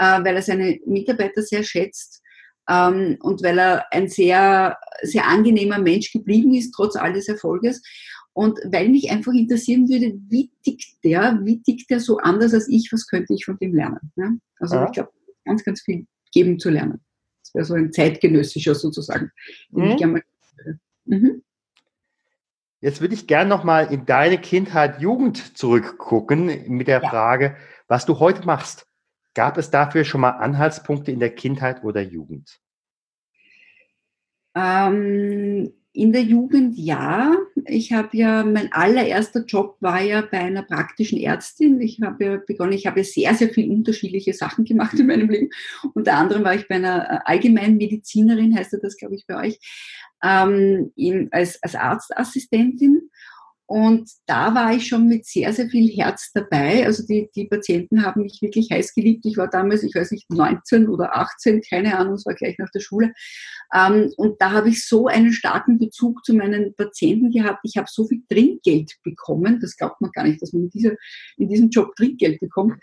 äh, 0.00 0.24
weil 0.24 0.34
er 0.34 0.42
seine 0.42 0.80
Mitarbeiter 0.86 1.42
sehr 1.42 1.62
schätzt. 1.62 2.22
Ähm, 2.68 3.18
und 3.20 3.42
weil 3.42 3.58
er 3.58 3.92
ein 3.92 4.08
sehr, 4.08 4.78
sehr 5.02 5.26
angenehmer 5.26 5.78
Mensch 5.78 6.10
geblieben 6.12 6.54
ist, 6.54 6.72
trotz 6.72 6.96
all 6.96 7.12
des 7.12 7.28
Erfolges. 7.28 7.82
Und 8.32 8.58
weil 8.64 8.88
mich 8.88 9.10
einfach 9.10 9.32
interessieren 9.32 9.88
würde, 9.88 10.18
wie 10.28 10.50
tickt 10.64 11.04
der, 11.04 11.38
wie 11.42 11.62
tickt 11.62 11.90
der 11.90 12.00
so 12.00 12.18
anders 12.18 12.54
als 12.54 12.68
ich, 12.68 12.88
was 12.92 13.06
könnte 13.06 13.34
ich 13.34 13.44
von 13.44 13.58
dem 13.58 13.74
lernen? 13.74 13.98
Ja? 14.16 14.30
Also 14.58 14.76
ja. 14.76 14.86
ich 14.86 14.92
glaube, 14.92 15.10
ganz, 15.44 15.64
ganz 15.64 15.82
viel 15.82 16.06
geben 16.32 16.58
zu 16.58 16.70
lernen. 16.70 17.00
Das 17.42 17.54
wäre 17.54 17.64
so 17.64 17.74
ein 17.74 17.92
zeitgenössischer 17.92 18.74
sozusagen, 18.74 19.30
den 19.70 19.84
mhm. 19.84 19.90
ich 19.90 19.96
gerne 19.96 20.12
mal 20.12 20.22
mhm. 21.04 21.42
Jetzt 22.80 23.02
würde 23.02 23.12
ich 23.12 23.26
gerne 23.26 23.50
nochmal 23.50 23.92
in 23.92 24.06
deine 24.06 24.38
Kindheit, 24.38 25.02
Jugend 25.02 25.58
zurückgucken 25.58 26.46
mit 26.68 26.88
der 26.88 27.02
ja. 27.02 27.10
Frage, 27.10 27.56
was 27.88 28.06
du 28.06 28.18
heute 28.20 28.46
machst. 28.46 28.86
Gab 29.34 29.58
es 29.58 29.70
dafür 29.70 30.04
schon 30.04 30.20
mal 30.20 30.30
Anhaltspunkte 30.30 31.12
in 31.12 31.20
der 31.20 31.34
Kindheit 31.34 31.84
oder 31.84 32.00
Jugend? 32.00 32.60
Ähm, 34.54 35.72
in 35.92 36.12
der 36.12 36.22
Jugend 36.22 36.76
ja. 36.76 37.36
Ich 37.66 37.92
habe 37.92 38.16
ja, 38.16 38.44
mein 38.44 38.72
allererster 38.72 39.44
Job 39.44 39.76
war 39.80 40.00
ja 40.00 40.22
bei 40.22 40.38
einer 40.38 40.62
praktischen 40.62 41.18
Ärztin. 41.18 41.80
Ich 41.80 42.00
habe 42.00 42.24
ja 42.24 42.36
begonnen, 42.36 42.72
ich 42.72 42.86
habe 42.86 43.00
ja 43.00 43.04
sehr, 43.04 43.34
sehr 43.34 43.50
viele 43.50 43.72
unterschiedliche 43.72 44.32
Sachen 44.32 44.64
gemacht 44.64 44.98
in 44.98 45.06
meinem 45.06 45.28
Leben. 45.28 45.50
Unter 45.94 46.14
anderem 46.14 46.44
war 46.44 46.54
ich 46.54 46.68
bei 46.68 46.76
einer 46.76 47.10
äh, 47.10 47.18
allgemeinen 47.24 47.76
Medizinerin, 47.76 48.56
heißt 48.56 48.76
das, 48.82 48.96
glaube 48.96 49.14
ich, 49.16 49.26
bei 49.26 49.48
euch, 49.48 49.58
ähm, 50.22 50.92
in, 50.96 51.28
als, 51.32 51.62
als 51.62 51.74
Arztassistentin. 51.74 53.10
Und 53.70 54.10
da 54.26 54.52
war 54.52 54.74
ich 54.74 54.88
schon 54.88 55.06
mit 55.06 55.24
sehr, 55.26 55.52
sehr 55.52 55.68
viel 55.68 55.88
Herz 55.96 56.32
dabei. 56.34 56.84
Also 56.84 57.06
die, 57.06 57.30
die 57.36 57.46
Patienten 57.46 58.04
haben 58.04 58.22
mich 58.22 58.42
wirklich 58.42 58.68
heiß 58.72 58.94
geliebt. 58.94 59.24
Ich 59.26 59.36
war 59.36 59.48
damals, 59.48 59.84
ich 59.84 59.94
weiß 59.94 60.10
nicht, 60.10 60.28
19 60.28 60.88
oder 60.88 61.16
18, 61.16 61.62
keine 61.62 61.96
Ahnung, 61.96 62.14
es 62.14 62.26
war 62.26 62.34
gleich 62.34 62.58
nach 62.58 62.70
der 62.70 62.80
Schule. 62.80 63.12
Ähm, 63.72 64.12
und 64.16 64.42
da 64.42 64.50
habe 64.50 64.70
ich 64.70 64.84
so 64.88 65.06
einen 65.06 65.32
starken 65.32 65.78
Bezug 65.78 66.24
zu 66.24 66.34
meinen 66.34 66.74
Patienten 66.74 67.30
gehabt. 67.30 67.60
Ich 67.62 67.76
habe 67.76 67.86
so 67.88 68.08
viel 68.08 68.24
Trinkgeld 68.28 68.96
bekommen. 69.04 69.60
Das 69.60 69.76
glaubt 69.76 70.00
man 70.00 70.10
gar 70.10 70.24
nicht, 70.24 70.42
dass 70.42 70.52
man 70.52 70.64
in, 70.64 70.70
dieser, 70.70 70.96
in 71.36 71.48
diesem 71.48 71.70
Job 71.70 71.94
Trinkgeld 71.94 72.40
bekommt. 72.40 72.74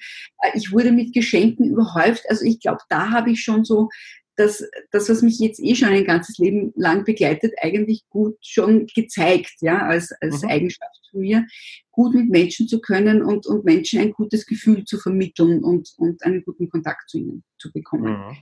Äh, 0.41 0.52
ich 0.58 0.71
wurde 0.71 0.93
mit 0.93 1.13
Geschenken 1.13 1.69
überhäuft. 1.69 2.23
Also 2.30 2.45
ich 2.45 2.62
glaube, 2.62 2.80
da 2.88 3.12
habe 3.12 3.32
ich 3.32 3.43
schon 3.43 3.65
so 3.65 3.89
das, 4.38 4.63
das, 4.91 5.10
was 5.10 5.21
mich 5.23 5.39
jetzt 5.39 5.60
eh 5.60 5.76
schon 5.76 5.89
ein 5.89 6.06
ganzes 6.06 6.38
Leben 6.38 6.71
lang 6.76 7.04
begleitet, 7.04 7.54
eigentlich 7.62 8.08
gut 8.10 8.38
schon 8.41 8.86
gezeigt, 8.86 9.56
ja, 9.62 9.86
als, 9.86 10.13
als 10.21 10.43
mhm. 10.43 10.50
Eigenschaft 10.50 11.10
von 11.12 11.21
mir, 11.21 11.45
gut 11.91 12.13
mit 12.13 12.30
Menschen 12.30 12.67
zu 12.67 12.80
können 12.80 13.23
und, 13.23 13.47
und 13.47 13.65
Menschen 13.65 14.00
ein 14.00 14.12
gutes 14.12 14.45
Gefühl 14.45 14.86
zu 14.86 15.00
vermitteln 15.00 15.63
und, 15.63 15.91
und 15.97 16.23
einen 16.23 16.43
guten 16.43 16.69
Kontakt 16.69 17.10
zu 17.10 17.17
ihnen 17.17 17.43
zu 17.58 17.71
bekommen. 17.71 18.13
Mhm. 18.13 18.38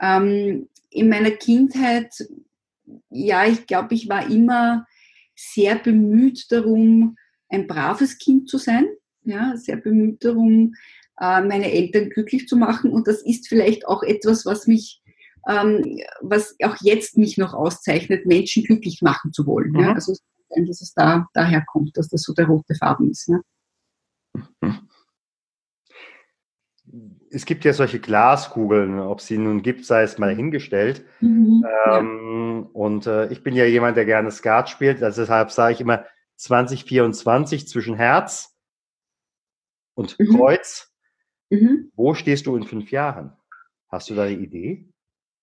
Ähm, 0.00 0.68
in 0.90 1.08
meiner 1.10 1.32
Kindheit, 1.32 2.12
ja, 3.10 3.46
ich 3.46 3.66
glaube, 3.66 3.94
ich 3.94 4.08
war 4.08 4.30
immer 4.30 4.86
sehr 5.34 5.76
bemüht 5.76 6.50
darum, 6.50 7.16
ein 7.50 7.66
braves 7.66 8.16
Kind 8.18 8.48
zu 8.48 8.56
sein, 8.56 8.86
ja, 9.22 9.54
sehr 9.56 9.76
bemüht 9.76 10.24
darum, 10.24 10.74
äh, 11.20 11.42
meine 11.42 11.70
Eltern 11.70 12.08
glücklich 12.08 12.48
zu 12.48 12.56
machen. 12.56 12.90
Und 12.90 13.06
das 13.06 13.22
ist 13.22 13.48
vielleicht 13.48 13.86
auch 13.86 14.02
etwas, 14.02 14.46
was 14.46 14.66
mich 14.66 15.02
ähm, 15.46 16.00
was 16.20 16.56
auch 16.62 16.76
jetzt 16.80 17.16
mich 17.16 17.38
noch 17.38 17.54
auszeichnet, 17.54 18.26
Menschen 18.26 18.64
glücklich 18.64 19.00
machen 19.02 19.32
zu 19.32 19.46
wollen. 19.46 19.70
Mhm. 19.70 19.80
Ja? 19.80 19.92
Also, 19.92 20.14
dass 20.48 20.80
es 20.80 20.92
da 20.94 21.26
daher 21.34 21.64
kommt, 21.66 21.96
dass 21.96 22.08
das 22.08 22.22
so 22.22 22.32
der 22.32 22.46
rote 22.46 22.74
Faden 22.74 23.10
ist. 23.10 23.28
Ja? 23.28 23.40
Es 27.30 27.44
gibt 27.44 27.64
ja 27.64 27.72
solche 27.72 28.00
Glaskugeln, 28.00 28.98
ob 28.98 29.20
sie 29.20 29.38
nun 29.38 29.62
gibt, 29.62 29.84
sei 29.84 30.02
es 30.02 30.18
mal 30.18 30.34
hingestellt. 30.34 31.04
Mhm, 31.20 31.64
ähm, 31.86 32.62
ja. 32.64 32.70
Und 32.72 33.06
äh, 33.06 33.30
ich 33.32 33.42
bin 33.42 33.54
ja 33.54 33.64
jemand, 33.64 33.96
der 33.96 34.04
gerne 34.04 34.30
Skat 34.30 34.70
spielt, 34.70 35.02
also 35.02 35.22
deshalb 35.22 35.50
sage 35.50 35.74
ich 35.74 35.80
immer 35.80 36.04
2024 36.36 37.68
zwischen 37.68 37.96
Herz 37.96 38.56
und 39.94 40.18
mhm. 40.18 40.36
Kreuz. 40.36 40.92
Mhm. 41.50 41.90
Wo 41.94 42.14
stehst 42.14 42.46
du 42.46 42.56
in 42.56 42.64
fünf 42.64 42.90
Jahren? 42.90 43.32
Hast 43.88 44.10
du 44.10 44.14
da 44.14 44.24
eine 44.24 44.36
Idee? 44.36 44.88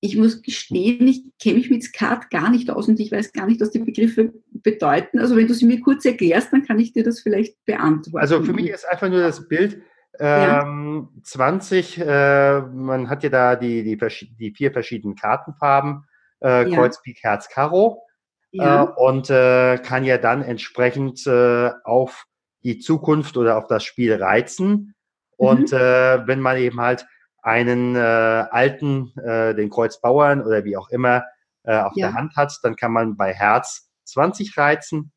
Ich 0.03 0.17
muss 0.17 0.41
gestehen, 0.41 1.07
ich 1.07 1.23
kenne 1.41 1.59
mich 1.59 1.69
mit 1.69 1.81
Skat 1.81 2.29
gar 2.29 2.51
nicht 2.51 2.69
aus 2.69 2.89
und 2.89 2.99
ich 2.99 3.09
weiß 3.09 3.31
gar 3.31 3.47
nicht, 3.47 3.61
was 3.61 3.71
die 3.71 3.79
Begriffe 3.79 4.33
bedeuten. 4.51 5.17
Also 5.17 5.37
wenn 5.37 5.47
du 5.47 5.53
sie 5.53 5.65
mir 5.65 5.79
kurz 5.79 6.03
erklärst, 6.03 6.51
dann 6.51 6.65
kann 6.65 6.77
ich 6.77 6.91
dir 6.91 7.05
das 7.05 7.21
vielleicht 7.21 7.63
beantworten. 7.63 8.17
Also 8.17 8.43
für 8.43 8.51
mich 8.51 8.69
ist 8.69 8.85
einfach 8.85 9.07
nur 9.07 9.21
das 9.21 9.47
Bild, 9.47 9.81
ähm, 10.19 11.07
ja. 11.15 11.23
20, 11.23 11.99
äh, 11.99 12.59
man 12.59 13.09
hat 13.09 13.23
ja 13.23 13.29
da 13.29 13.55
die, 13.55 13.83
die, 13.83 13.97
die 14.37 14.51
vier 14.51 14.73
verschiedenen 14.73 15.15
Kartenfarben, 15.15 16.03
äh, 16.43 16.69
ja. 16.69 16.75
Kreuz, 16.75 17.01
Pik, 17.01 17.19
Herz, 17.21 17.47
Karo. 17.47 18.03
Ja. 18.51 18.83
Äh, 18.83 18.87
und 18.97 19.29
äh, 19.29 19.77
kann 19.77 20.03
ja 20.03 20.17
dann 20.17 20.41
entsprechend 20.41 21.25
äh, 21.27 21.71
auf 21.85 22.25
die 22.63 22.77
Zukunft 22.79 23.37
oder 23.37 23.57
auf 23.57 23.67
das 23.67 23.85
Spiel 23.85 24.13
reizen. 24.13 24.95
Und 25.37 25.71
mhm. 25.71 25.77
Äh, 25.77 26.27
wenn 26.27 26.41
man 26.41 26.57
eben 26.57 26.81
halt 26.81 27.05
einen 27.43 27.95
äh, 27.95 27.99
alten, 27.99 29.13
äh, 29.19 29.53
den 29.53 29.69
Kreuzbauern 29.69 30.41
oder 30.41 30.63
wie 30.63 30.77
auch 30.77 30.89
immer, 30.89 31.23
äh, 31.63 31.77
auf 31.77 31.93
ja. 31.95 32.07
der 32.07 32.15
Hand 32.15 32.35
hat, 32.35 32.57
dann 32.63 32.75
kann 32.75 32.91
man 32.91 33.15
bei 33.15 33.33
Herz 33.33 33.89
20 34.05 34.57
reizen. 34.57 35.11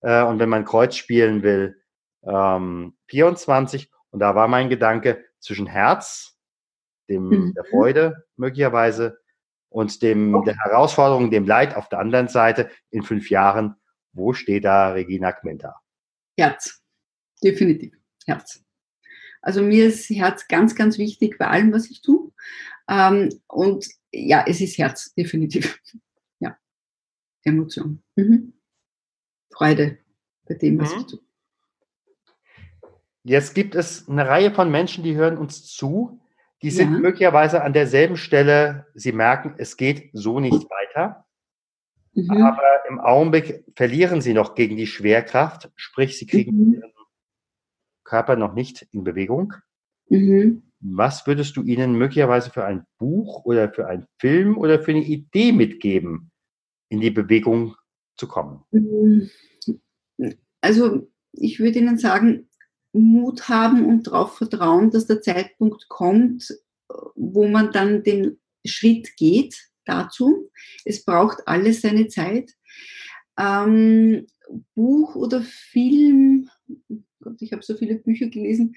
Äh, 0.00 0.22
und 0.24 0.38
wenn 0.38 0.48
man 0.48 0.64
Kreuz 0.64 0.96
spielen 0.96 1.42
will, 1.42 1.80
ähm, 2.24 2.96
24. 3.08 3.90
Und 4.10 4.20
da 4.20 4.34
war 4.34 4.48
mein 4.48 4.68
Gedanke 4.68 5.24
zwischen 5.38 5.66
Herz, 5.66 6.38
dem 7.08 7.28
mhm. 7.28 7.54
der 7.54 7.64
Freude 7.64 8.24
möglicherweise, 8.36 9.18
und 9.68 10.00
dem 10.02 10.34
oh. 10.34 10.42
der 10.42 10.56
Herausforderung, 10.56 11.30
dem 11.30 11.46
Leid 11.46 11.76
auf 11.76 11.88
der 11.88 11.98
anderen 11.98 12.28
Seite 12.28 12.70
in 12.90 13.02
fünf 13.02 13.28
Jahren. 13.30 13.76
Wo 14.12 14.32
steht 14.32 14.64
da 14.64 14.92
Regina 14.92 15.32
Quenta? 15.32 15.74
Herz, 16.38 16.82
definitiv 17.42 17.94
Herz. 18.26 18.64
Also 19.46 19.62
mir 19.62 19.86
ist 19.86 20.10
Herz 20.10 20.48
ganz, 20.48 20.74
ganz 20.74 20.98
wichtig 20.98 21.38
bei 21.38 21.46
allem, 21.46 21.72
was 21.72 21.88
ich 21.88 22.02
tue. 22.02 22.32
Ähm, 22.88 23.28
und 23.46 23.86
ja, 24.10 24.44
es 24.44 24.60
ist 24.60 24.76
Herz, 24.76 25.14
definitiv. 25.14 25.80
Ja, 26.40 26.58
Emotion. 27.44 28.02
Mhm. 28.16 28.54
Freude 29.52 29.98
bei 30.48 30.54
dem, 30.54 30.80
was 30.80 30.92
mhm. 30.92 31.00
ich 31.00 31.06
tue. 31.06 31.20
Jetzt 33.22 33.54
gibt 33.54 33.76
es 33.76 34.08
eine 34.08 34.26
Reihe 34.26 34.52
von 34.52 34.68
Menschen, 34.68 35.04
die 35.04 35.14
hören 35.14 35.38
uns 35.38 35.64
zu. 35.64 36.20
Die 36.62 36.72
sind 36.72 36.92
ja. 36.92 36.98
möglicherweise 36.98 37.62
an 37.62 37.72
derselben 37.72 38.16
Stelle, 38.16 38.86
sie 38.94 39.12
merken, 39.12 39.54
es 39.58 39.76
geht 39.76 40.10
so 40.12 40.40
nicht 40.40 40.68
weiter. 40.68 41.24
Mhm. 42.14 42.42
Aber 42.42 42.62
im 42.88 42.98
Augenblick 42.98 43.64
verlieren 43.76 44.20
sie 44.20 44.34
noch 44.34 44.56
gegen 44.56 44.76
die 44.76 44.88
Schwerkraft, 44.88 45.70
sprich, 45.76 46.18
sie 46.18 46.26
kriegen 46.26 46.56
mhm. 46.56 46.74
ihren 46.74 46.95
Körper 48.06 48.36
noch 48.36 48.54
nicht 48.54 48.86
in 48.92 49.04
Bewegung. 49.04 49.52
Mhm. 50.08 50.62
Was 50.80 51.26
würdest 51.26 51.56
du 51.56 51.62
ihnen 51.62 51.98
möglicherweise 51.98 52.50
für 52.50 52.64
ein 52.64 52.86
Buch 52.98 53.44
oder 53.44 53.72
für 53.72 53.86
einen 53.86 54.06
Film 54.18 54.56
oder 54.56 54.82
für 54.82 54.92
eine 54.92 55.04
Idee 55.04 55.52
mitgeben, 55.52 56.30
in 56.88 57.00
die 57.00 57.10
Bewegung 57.10 57.74
zu 58.16 58.28
kommen? 58.28 58.62
Mhm. 58.70 59.30
Also 60.60 61.10
ich 61.32 61.58
würde 61.60 61.78
Ihnen 61.78 61.98
sagen, 61.98 62.48
Mut 62.92 63.48
haben 63.48 63.84
und 63.84 64.06
darauf 64.06 64.38
vertrauen, 64.38 64.90
dass 64.90 65.06
der 65.06 65.20
Zeitpunkt 65.20 65.88
kommt, 65.88 66.56
wo 67.14 67.46
man 67.46 67.72
dann 67.72 68.02
den 68.02 68.38
Schritt 68.64 69.16
geht 69.16 69.68
dazu. 69.84 70.50
Es 70.84 71.04
braucht 71.04 71.46
alles 71.46 71.82
seine 71.82 72.08
Zeit. 72.08 72.52
Ähm, 73.38 74.26
Buch 74.74 75.14
oder 75.14 75.42
Film, 75.42 76.48
Gott, 77.26 77.42
ich 77.42 77.52
habe 77.52 77.62
so 77.62 77.76
viele 77.76 77.96
Bücher 77.96 78.28
gelesen. 78.28 78.76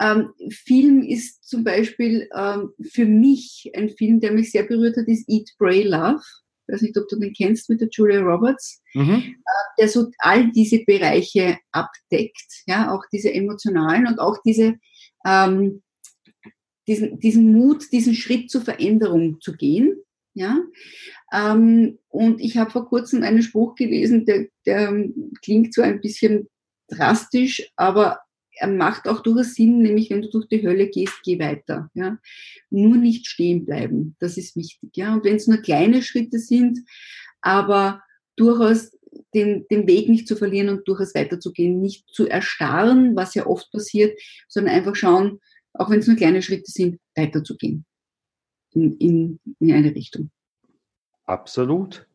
Ähm, 0.00 0.30
Film 0.50 1.02
ist 1.02 1.48
zum 1.48 1.62
Beispiel 1.62 2.28
ähm, 2.34 2.70
für 2.82 3.04
mich 3.04 3.70
ein 3.76 3.90
Film, 3.90 4.20
der 4.20 4.32
mich 4.32 4.50
sehr 4.50 4.64
berührt 4.64 4.96
hat, 4.96 5.06
ist 5.06 5.28
Eat, 5.28 5.50
Pray, 5.58 5.82
Love. 5.82 6.22
Ich 6.66 6.74
weiß 6.74 6.82
nicht, 6.82 6.96
ob 6.96 7.06
du 7.08 7.16
den 7.16 7.34
kennst 7.34 7.68
mit 7.68 7.82
der 7.82 7.88
Julia 7.92 8.20
Roberts, 8.20 8.82
mhm. 8.94 9.16
äh, 9.16 9.32
der 9.78 9.88
so 9.88 10.10
all 10.18 10.50
diese 10.50 10.82
Bereiche 10.84 11.58
abdeckt, 11.72 12.62
ja, 12.66 12.90
auch 12.90 13.04
diese 13.12 13.32
emotionalen 13.32 14.06
und 14.06 14.18
auch 14.18 14.38
diese, 14.44 14.76
ähm, 15.26 15.82
diesen, 16.86 17.18
diesen 17.20 17.52
Mut, 17.52 17.92
diesen 17.92 18.14
Schritt 18.14 18.50
zur 18.50 18.62
Veränderung 18.62 19.40
zu 19.40 19.52
gehen. 19.52 19.94
Ja? 20.32 20.58
Ähm, 21.32 21.98
und 22.08 22.40
ich 22.40 22.56
habe 22.56 22.70
vor 22.70 22.88
kurzem 22.88 23.22
einen 23.22 23.42
Spruch 23.42 23.74
gelesen, 23.74 24.24
der, 24.24 24.46
der 24.66 24.92
klingt 25.42 25.74
so 25.74 25.82
ein 25.82 26.00
bisschen 26.00 26.48
drastisch, 26.94 27.70
aber 27.76 28.18
er 28.56 28.68
macht 28.68 29.08
auch 29.08 29.20
durchaus 29.20 29.54
Sinn, 29.54 29.82
nämlich 29.82 30.10
wenn 30.10 30.22
du 30.22 30.30
durch 30.30 30.46
die 30.48 30.62
Hölle 30.62 30.88
gehst, 30.88 31.20
geh 31.24 31.38
weiter. 31.38 31.90
Ja? 31.94 32.18
Nur 32.70 32.96
nicht 32.96 33.26
stehen 33.26 33.64
bleiben, 33.64 34.16
das 34.20 34.36
ist 34.36 34.56
wichtig. 34.56 34.96
Ja? 34.96 35.14
Und 35.14 35.24
wenn 35.24 35.36
es 35.36 35.46
nur 35.46 35.58
kleine 35.58 36.02
Schritte 36.02 36.38
sind, 36.38 36.78
aber 37.40 38.02
durchaus 38.36 38.92
den, 39.34 39.66
den 39.70 39.86
Weg 39.86 40.08
nicht 40.08 40.28
zu 40.28 40.36
verlieren 40.36 40.68
und 40.68 40.86
durchaus 40.88 41.14
weiterzugehen, 41.14 41.80
nicht 41.80 42.08
zu 42.08 42.26
erstarren, 42.26 43.16
was 43.16 43.34
ja 43.34 43.46
oft 43.46 43.70
passiert, 43.72 44.18
sondern 44.48 44.74
einfach 44.74 44.94
schauen, 44.94 45.40
auch 45.72 45.90
wenn 45.90 46.00
es 46.00 46.06
nur 46.06 46.16
kleine 46.16 46.42
Schritte 46.42 46.70
sind, 46.70 47.00
weiterzugehen 47.16 47.84
in, 48.74 48.96
in, 48.98 49.40
in 49.58 49.72
eine 49.72 49.94
Richtung. 49.94 50.30
Absolut. 51.24 52.06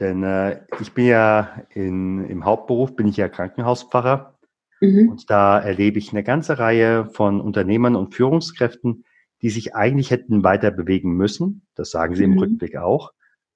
Denn 0.00 0.22
äh, 0.22 0.60
ich 0.80 0.92
bin 0.92 1.06
ja 1.06 1.62
in, 1.70 2.24
im 2.28 2.44
Hauptberuf, 2.44 2.94
bin 2.94 3.08
ich 3.08 3.16
ja 3.16 3.28
Krankenhauspfarrer. 3.28 4.38
Mhm. 4.80 5.08
Und 5.08 5.30
da 5.30 5.58
erlebe 5.58 5.98
ich 5.98 6.12
eine 6.12 6.22
ganze 6.22 6.58
Reihe 6.58 7.06
von 7.06 7.40
Unternehmern 7.40 7.96
und 7.96 8.14
Führungskräften, 8.14 9.04
die 9.42 9.50
sich 9.50 9.74
eigentlich 9.74 10.10
hätten 10.10 10.44
weiter 10.44 10.70
bewegen 10.70 11.12
müssen. 11.12 11.66
Das 11.74 11.90
sagen 11.90 12.14
sie 12.14 12.26
mhm. 12.26 12.32
im 12.34 12.38
Rückblick 12.38 12.76
auch. 12.76 13.12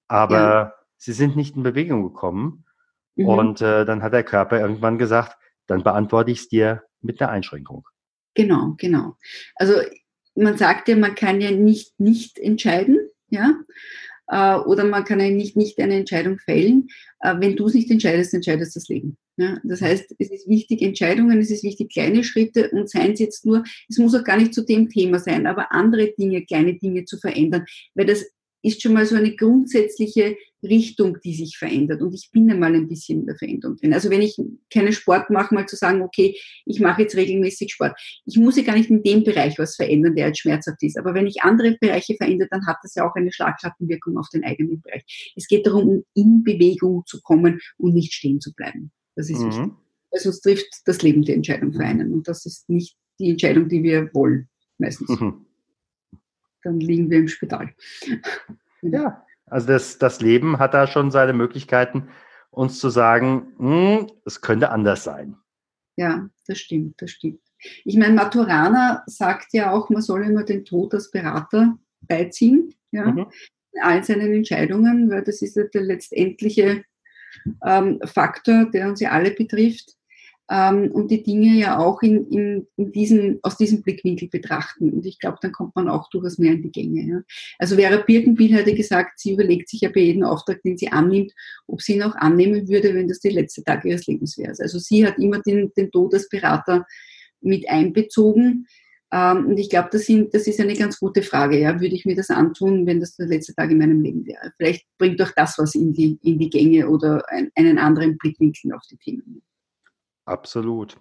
Aber 0.08 0.36
ja. 0.36 0.74
sie 0.96 1.12
sind 1.12 1.36
nicht 1.36 1.56
in 1.56 1.62
Bewegung 1.62 2.02
gekommen. 2.02 2.64
Mhm. 3.14 3.26
Und 3.26 3.60
äh, 3.60 3.84
dann 3.84 4.02
hat 4.02 4.12
der 4.12 4.24
Körper 4.24 4.60
irgendwann 4.60 4.98
gesagt, 4.98 5.36
dann 5.66 5.84
beantworte 5.84 6.30
ich 6.30 6.40
es 6.40 6.48
dir 6.48 6.82
mit 7.00 7.20
einer 7.20 7.30
Einschränkung. 7.30 7.86
Genau, 8.34 8.74
genau. 8.78 9.16
Also 9.56 9.74
man 10.34 10.56
sagt 10.56 10.88
ja, 10.88 10.96
man 10.96 11.14
kann 11.14 11.40
ja 11.40 11.50
nicht 11.50 12.00
nicht 12.00 12.38
entscheiden, 12.38 12.98
ja, 13.28 13.52
äh, 14.32 14.56
oder 14.56 14.84
man 14.84 15.04
kann 15.04 15.18
nicht 15.18 15.56
nicht 15.56 15.78
eine 15.78 15.94
Entscheidung 15.94 16.38
fällen. 16.38 16.88
Äh, 17.20 17.34
wenn 17.38 17.54
du 17.54 17.66
es 17.66 17.74
nicht 17.74 17.90
entscheidest, 17.90 18.32
entscheidest 18.34 18.74
das 18.74 18.88
Leben. 18.88 19.18
Ja, 19.36 19.58
das 19.62 19.80
heißt, 19.80 20.14
es 20.18 20.30
ist 20.30 20.48
wichtig 20.48 20.82
Entscheidungen, 20.82 21.38
es 21.38 21.50
ist 21.50 21.64
wichtig 21.64 21.92
kleine 21.92 22.24
Schritte 22.24 22.70
und 22.70 22.90
seien 22.90 23.12
es 23.12 23.20
jetzt 23.20 23.46
nur, 23.46 23.64
es 23.88 23.98
muss 23.98 24.14
auch 24.14 24.24
gar 24.24 24.36
nicht 24.36 24.52
zu 24.52 24.64
dem 24.64 24.88
Thema 24.88 25.18
sein, 25.18 25.46
aber 25.46 25.72
andere 25.72 26.12
Dinge, 26.18 26.44
kleine 26.44 26.74
Dinge 26.74 27.04
zu 27.04 27.18
verändern, 27.18 27.64
weil 27.94 28.06
das 28.06 28.26
ist 28.62 28.80
schon 28.80 28.92
mal 28.92 29.06
so 29.06 29.16
eine 29.16 29.34
grundsätzliche 29.34 30.36
Richtung, 30.62 31.18
die 31.24 31.34
sich 31.34 31.58
verändert. 31.58 32.00
Und 32.02 32.14
ich 32.14 32.30
bin 32.30 32.50
einmal 32.50 32.74
ein 32.74 32.88
bisschen 32.88 33.20
in 33.20 33.26
der 33.26 33.36
Veränderung 33.36 33.76
drin. 33.76 33.92
Also 33.92 34.10
wenn 34.10 34.22
ich 34.22 34.40
keinen 34.72 34.92
Sport 34.92 35.30
mache, 35.30 35.54
mal 35.54 35.66
zu 35.66 35.76
sagen, 35.76 36.02
okay, 36.02 36.36
ich 36.64 36.80
mache 36.80 37.02
jetzt 37.02 37.16
regelmäßig 37.16 37.72
Sport. 37.72 37.98
Ich 38.26 38.36
muss 38.36 38.56
ja 38.56 38.62
gar 38.62 38.76
nicht 38.76 38.88
in 38.88 39.02
dem 39.02 39.24
Bereich 39.24 39.58
was 39.58 39.74
verändern, 39.74 40.14
der 40.14 40.28
jetzt 40.28 40.40
schmerzhaft 40.40 40.82
ist. 40.82 40.98
Aber 40.98 41.14
wenn 41.14 41.26
ich 41.26 41.42
andere 41.42 41.76
Bereiche 41.80 42.14
verändere, 42.14 42.48
dann 42.50 42.66
hat 42.66 42.76
das 42.82 42.94
ja 42.94 43.08
auch 43.08 43.14
eine 43.16 43.32
Schlagschattenwirkung 43.32 44.16
auf 44.16 44.28
den 44.32 44.44
eigenen 44.44 44.80
Bereich. 44.80 45.32
Es 45.36 45.48
geht 45.48 45.66
darum, 45.66 46.04
in 46.14 46.44
Bewegung 46.44 47.02
zu 47.06 47.20
kommen 47.22 47.60
und 47.78 47.94
nicht 47.94 48.12
stehen 48.12 48.40
zu 48.40 48.52
bleiben. 48.54 48.92
Das 49.16 49.28
ist 49.28 49.40
mhm. 49.40 49.48
wichtig. 49.48 49.72
Weil 50.12 50.20
sonst 50.20 50.40
trifft 50.42 50.68
das 50.84 51.02
Leben 51.02 51.22
die 51.22 51.32
Entscheidung 51.32 51.72
für 51.72 51.84
einen. 51.84 52.12
Und 52.12 52.28
das 52.28 52.46
ist 52.46 52.68
nicht 52.68 52.96
die 53.18 53.30
Entscheidung, 53.30 53.68
die 53.68 53.82
wir 53.82 54.10
wollen, 54.14 54.48
meistens. 54.78 55.08
Mhm 55.08 55.46
dann 56.62 56.80
liegen 56.80 57.10
wir 57.10 57.18
im 57.18 57.28
Spital. 57.28 57.70
Ja, 58.82 59.24
also 59.46 59.66
das, 59.68 59.98
das 59.98 60.20
Leben 60.20 60.58
hat 60.58 60.74
da 60.74 60.86
schon 60.86 61.10
seine 61.10 61.32
Möglichkeiten, 61.32 62.08
uns 62.50 62.78
zu 62.78 62.90
sagen, 62.90 63.52
hm, 63.58 64.10
es 64.24 64.40
könnte 64.40 64.70
anders 64.70 65.04
sein. 65.04 65.36
Ja, 65.96 66.28
das 66.46 66.58
stimmt, 66.58 67.00
das 67.02 67.10
stimmt. 67.10 67.40
Ich 67.84 67.96
meine, 67.96 68.14
Maturana 68.14 69.02
sagt 69.06 69.52
ja 69.52 69.72
auch, 69.72 69.88
man 69.90 70.02
soll 70.02 70.24
immer 70.24 70.42
den 70.42 70.64
Tod 70.64 70.94
als 70.94 71.10
Berater 71.10 71.78
beiziehen, 72.00 72.74
ja, 72.90 73.10
mhm. 73.10 73.26
in 73.72 73.82
all 73.82 74.02
seinen 74.02 74.32
Entscheidungen, 74.32 75.10
weil 75.10 75.22
das 75.22 75.42
ist 75.42 75.56
ja 75.56 75.64
der 75.64 75.82
letztendliche 75.82 76.84
ähm, 77.64 78.00
Faktor, 78.04 78.70
der 78.70 78.88
uns 78.88 79.00
ja 79.00 79.10
alle 79.10 79.30
betrifft 79.30 79.96
ähm, 80.50 80.90
und 80.92 81.10
die 81.10 81.22
Dinge 81.22 81.58
ja 81.58 81.78
auch 81.78 82.02
in, 82.02 82.26
in, 82.28 82.66
in 82.76 82.92
diesem, 82.92 83.38
aus 83.42 83.56
diesem 83.56 83.82
Blickwinkel 83.82 84.28
betrachten. 84.28 84.92
Und 84.92 85.06
ich 85.06 85.18
glaube, 85.18 85.38
dann 85.40 85.52
kommt 85.52 85.74
man 85.76 85.88
auch 85.88 86.10
durchaus 86.10 86.38
mehr 86.38 86.52
in 86.52 86.62
die 86.62 86.72
Gänge. 86.72 87.02
Ja. 87.02 87.22
Also 87.58 87.76
Vera 87.76 88.02
Birkenbiel 88.02 88.54
hatte 88.54 88.74
gesagt, 88.74 89.18
sie 89.18 89.32
überlegt 89.32 89.68
sich 89.68 89.82
ja 89.82 89.90
bei 89.90 90.00
jedem 90.00 90.24
Auftrag, 90.24 90.62
den 90.62 90.76
sie 90.76 90.88
annimmt, 90.88 91.32
ob 91.66 91.80
sie 91.80 91.94
ihn 91.94 92.02
auch 92.02 92.16
annehmen 92.16 92.68
würde, 92.68 92.94
wenn 92.94 93.08
das 93.08 93.20
der 93.20 93.32
letzte 93.32 93.62
Tag 93.62 93.84
ihres 93.84 94.06
Lebens 94.06 94.36
wäre. 94.36 94.54
Also 94.58 94.78
sie 94.78 95.06
hat 95.06 95.18
immer 95.18 95.40
den, 95.40 95.72
den 95.76 95.90
Tod 95.90 96.12
als 96.14 96.28
Berater 96.28 96.86
mit 97.40 97.68
einbezogen. 97.68 98.66
Ähm, 99.12 99.46
und 99.46 99.58
ich 99.58 99.70
glaube, 99.70 99.90
das, 99.92 100.06
das 100.32 100.46
ist 100.46 100.60
eine 100.60 100.74
ganz 100.74 100.98
gute 100.98 101.22
Frage. 101.22 101.60
Ja? 101.60 101.80
Würde 101.80 101.94
ich 101.94 102.04
mir 102.04 102.16
das 102.16 102.30
antun, 102.30 102.86
wenn 102.86 103.00
das 103.00 103.14
der 103.16 103.26
letzte 103.26 103.54
Tag 103.54 103.70
in 103.70 103.78
meinem 103.78 104.00
Leben 104.00 104.26
wäre? 104.26 104.52
Vielleicht 104.56 104.86
bringt 104.98 105.22
auch 105.22 105.32
das 105.36 105.56
was 105.58 105.74
in 105.74 105.92
die, 105.92 106.18
in 106.22 106.38
die 106.38 106.50
Gänge 106.50 106.88
oder 106.88 107.22
ein, 107.28 107.50
einen 107.54 107.78
anderen 107.78 108.18
Blickwinkel 108.18 108.72
auf 108.72 108.82
die 108.90 108.96
Themen. 108.96 109.42
Absolut. 110.24 110.98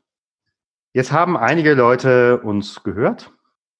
Jetzt 0.94 1.12
haben 1.12 1.38
einige 1.38 1.74
Leute 1.74 2.42
uns 2.42 2.84
gehört 2.84 3.32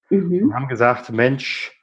mhm. 0.08 0.44
und 0.44 0.54
haben 0.54 0.68
gesagt, 0.68 1.10
Mensch, 1.10 1.78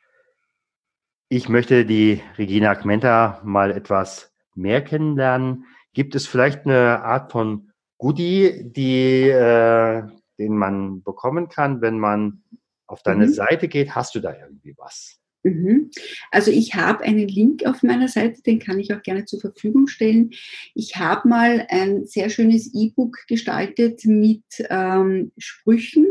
ich 1.28 1.50
möchte 1.50 1.86
die 1.86 2.22
Regina 2.38 2.74
Kmenta 2.74 3.40
mal 3.44 3.70
etwas 3.72 4.34
mehr 4.56 4.84
kennenlernen. 4.84 5.66
Gibt 5.94 6.16
es 6.16 6.28
vielleicht 6.28 6.66
eine 6.66 7.04
Art 7.04 7.32
von 7.32 7.72
Goodie, 8.00 8.64
die, 8.64 9.30
äh, 9.30 10.04
den 10.40 10.58
man 10.58 11.04
bekommen 11.04 11.50
kann, 11.50 11.82
wenn 11.82 12.00
man 12.00 12.44
auf 12.88 13.04
deine 13.04 13.28
mhm. 13.28 13.34
Seite 13.34 13.68
geht? 13.68 13.94
Hast 13.94 14.16
du 14.16 14.20
da 14.20 14.34
irgendwie 14.34 14.76
was? 14.78 15.19
Mhm. 15.44 15.90
Also 16.32 16.52
ich 16.52 16.76
habe 16.76 17.04
einen 17.04 17.28
Link 17.28 17.66
auf 17.66 17.82
meiner 17.84 18.08
Seite, 18.08 18.42
den 18.42 18.60
kann 18.60 18.80
ich 18.80 18.94
auch 18.94 19.02
gerne 19.02 19.26
zur 19.26 19.40
Verfügung 19.40 19.88
stellen. 19.88 20.32
Ich 20.76 20.98
habe 20.98 21.28
mal 21.30 21.66
ein 21.70 22.06
sehr 22.06 22.30
schönes 22.30 22.74
E-Book 22.74 23.18
gestaltet 23.28 24.06
mit 24.06 24.44
ähm, 24.70 25.32
Sprüchen. 25.38 26.08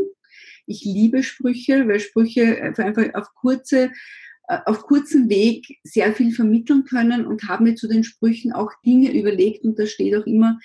Ich 0.65 0.83
liebe 0.83 1.23
Sprüche, 1.23 1.87
weil 1.87 1.99
Sprüche 1.99 2.73
einfach 2.77 3.13
auf 3.13 3.33
kurze 3.35 3.91
äh, 4.47 4.57
auf 4.65 4.81
kurzem 4.81 5.29
Weg 5.29 5.79
sehr 5.83 6.13
viel 6.13 6.31
vermitteln 6.31 6.83
können 6.83 7.25
und 7.27 7.47
habe 7.47 7.63
mir 7.63 7.75
zu 7.75 7.87
den 7.87 8.03
Sprüchen 8.03 8.51
auch 8.51 8.71
Dinge 8.83 9.11
überlegt 9.11 9.63
und 9.63 9.77
da 9.77 9.85
steht 9.85 10.15
auch 10.15 10.25
immer 10.25 10.59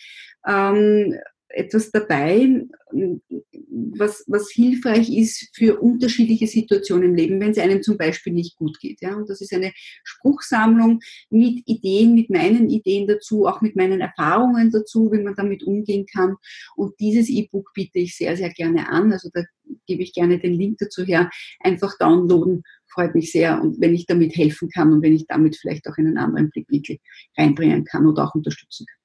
ähm, 0.46 1.14
etwas 1.54 1.90
dabei, 1.90 2.64
was, 2.90 4.24
was 4.26 4.50
hilfreich 4.50 5.10
ist 5.10 5.50
für 5.54 5.80
unterschiedliche 5.80 6.46
Situationen 6.46 7.10
im 7.10 7.14
Leben, 7.14 7.40
wenn 7.40 7.50
es 7.50 7.58
einem 7.58 7.82
zum 7.82 7.96
Beispiel 7.96 8.32
nicht 8.32 8.56
gut 8.56 8.78
geht. 8.80 9.00
Ja? 9.00 9.16
Und 9.16 9.28
das 9.28 9.40
ist 9.40 9.52
eine 9.52 9.72
Spruchsammlung 10.04 11.00
mit 11.30 11.62
Ideen, 11.66 12.14
mit 12.14 12.30
meinen 12.30 12.70
Ideen 12.70 13.06
dazu, 13.06 13.46
auch 13.46 13.60
mit 13.60 13.76
meinen 13.76 14.00
Erfahrungen 14.00 14.70
dazu, 14.70 15.10
wie 15.12 15.22
man 15.22 15.34
damit 15.34 15.62
umgehen 15.64 16.06
kann. 16.06 16.36
Und 16.76 16.94
dieses 17.00 17.28
E-Book 17.28 17.70
biete 17.74 17.98
ich 17.98 18.16
sehr, 18.16 18.36
sehr 18.36 18.50
gerne 18.50 18.88
an. 18.88 19.12
Also 19.12 19.28
da 19.32 19.42
gebe 19.86 20.02
ich 20.02 20.12
gerne 20.12 20.38
den 20.38 20.54
Link 20.54 20.78
dazu 20.78 21.04
her. 21.04 21.30
Einfach 21.60 21.96
downloaden, 21.98 22.62
freut 22.86 23.14
mich 23.14 23.32
sehr. 23.32 23.60
Und 23.60 23.80
wenn 23.80 23.94
ich 23.94 24.06
damit 24.06 24.36
helfen 24.36 24.68
kann 24.68 24.92
und 24.92 25.02
wenn 25.02 25.14
ich 25.14 25.26
damit 25.26 25.56
vielleicht 25.56 25.86
auch 25.88 25.96
einen 25.96 26.18
anderen 26.18 26.50
Blickwinkel 26.50 26.98
reinbringen 27.36 27.84
kann 27.84 28.06
oder 28.06 28.24
auch 28.24 28.34
unterstützen 28.34 28.86
kann. 28.86 29.03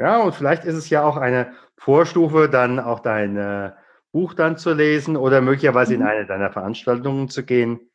Ja, 0.00 0.22
und 0.22 0.34
vielleicht 0.34 0.64
ist 0.64 0.76
es 0.76 0.88
ja 0.88 1.04
auch 1.04 1.18
eine 1.18 1.52
Vorstufe, 1.76 2.48
dann 2.48 2.80
auch 2.80 3.00
dein 3.00 3.36
äh, 3.36 3.72
Buch 4.12 4.32
dann 4.32 4.56
zu 4.56 4.72
lesen 4.72 5.14
oder 5.14 5.42
möglicherweise 5.42 5.94
mhm. 5.94 6.00
in 6.00 6.06
eine 6.06 6.26
deiner 6.26 6.50
Veranstaltungen 6.50 7.28
zu 7.28 7.44
gehen. 7.44 7.90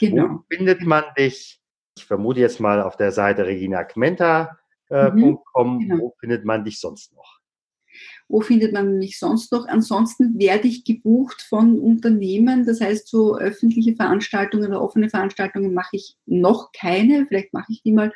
Genau. 0.00 0.28
Wo 0.30 0.44
findet 0.50 0.82
man 0.82 1.04
dich? 1.16 1.62
Ich 1.96 2.06
vermute 2.06 2.40
jetzt 2.40 2.58
mal 2.58 2.82
auf 2.82 2.96
der 2.96 3.12
Seite 3.12 3.46
reginakmenta.com. 3.46 4.56
Äh, 4.90 5.10
mhm. 5.12 5.78
Genau. 5.78 5.98
Wo 6.00 6.14
findet 6.18 6.44
man 6.44 6.64
dich 6.64 6.80
sonst 6.80 7.14
noch? 7.14 7.33
Wo 8.28 8.40
findet 8.40 8.72
man 8.72 8.98
mich 8.98 9.18
sonst 9.18 9.52
noch? 9.52 9.68
Ansonsten 9.68 10.38
werde 10.38 10.66
ich 10.66 10.84
gebucht 10.84 11.42
von 11.42 11.78
Unternehmen. 11.78 12.64
Das 12.64 12.80
heißt, 12.80 13.06
so 13.06 13.36
öffentliche 13.36 13.94
Veranstaltungen 13.94 14.68
oder 14.68 14.80
offene 14.80 15.10
Veranstaltungen 15.10 15.74
mache 15.74 15.96
ich 15.96 16.16
noch 16.26 16.72
keine. 16.72 17.26
Vielleicht 17.26 17.52
mache 17.52 17.70
ich 17.70 17.82
die 17.82 17.92
mal. 17.92 18.12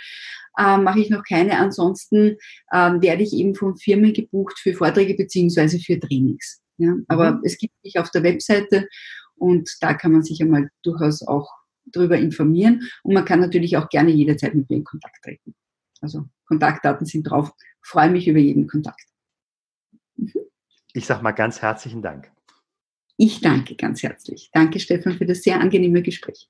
Äh, 0.56 0.78
mache 0.78 1.00
ich 1.00 1.10
noch 1.10 1.22
keine. 1.24 1.58
Ansonsten 1.58 2.36
ähm, 2.72 3.02
werde 3.02 3.22
ich 3.22 3.32
eben 3.34 3.54
von 3.54 3.76
Firmen 3.76 4.12
gebucht 4.12 4.58
für 4.58 4.74
Vorträge 4.74 5.14
beziehungsweise 5.14 5.78
für 5.78 6.00
Trainings. 6.00 6.60
Ja? 6.78 6.94
Aber 7.08 7.32
mhm. 7.32 7.40
es 7.44 7.58
gibt 7.58 7.74
mich 7.84 7.98
auf 7.98 8.10
der 8.10 8.22
Webseite 8.22 8.88
und 9.36 9.70
da 9.80 9.94
kann 9.94 10.12
man 10.12 10.22
sich 10.22 10.42
einmal 10.42 10.70
durchaus 10.82 11.22
auch 11.22 11.50
darüber 11.86 12.16
informieren. 12.16 12.88
Und 13.02 13.14
man 13.14 13.24
kann 13.24 13.40
natürlich 13.40 13.76
auch 13.76 13.88
gerne 13.88 14.10
jederzeit 14.10 14.54
mit 14.54 14.68
mir 14.70 14.76
in 14.76 14.84
Kontakt 14.84 15.22
treten. 15.22 15.54
Also 16.00 16.26
Kontaktdaten 16.46 17.06
sind 17.06 17.24
drauf. 17.24 17.52
freue 17.82 18.10
mich 18.10 18.28
über 18.28 18.38
jeden 18.38 18.66
Kontakt. 18.66 19.04
Ich 20.92 21.06
sage 21.06 21.22
mal 21.22 21.32
ganz 21.32 21.62
herzlichen 21.62 22.02
Dank. 22.02 22.30
Ich 23.16 23.40
danke 23.40 23.74
ganz 23.74 24.02
herzlich. 24.02 24.50
Danke, 24.52 24.78
Stefan, 24.78 25.18
für 25.18 25.26
das 25.26 25.42
sehr 25.42 25.60
angenehme 25.60 26.02
Gespräch. 26.02 26.48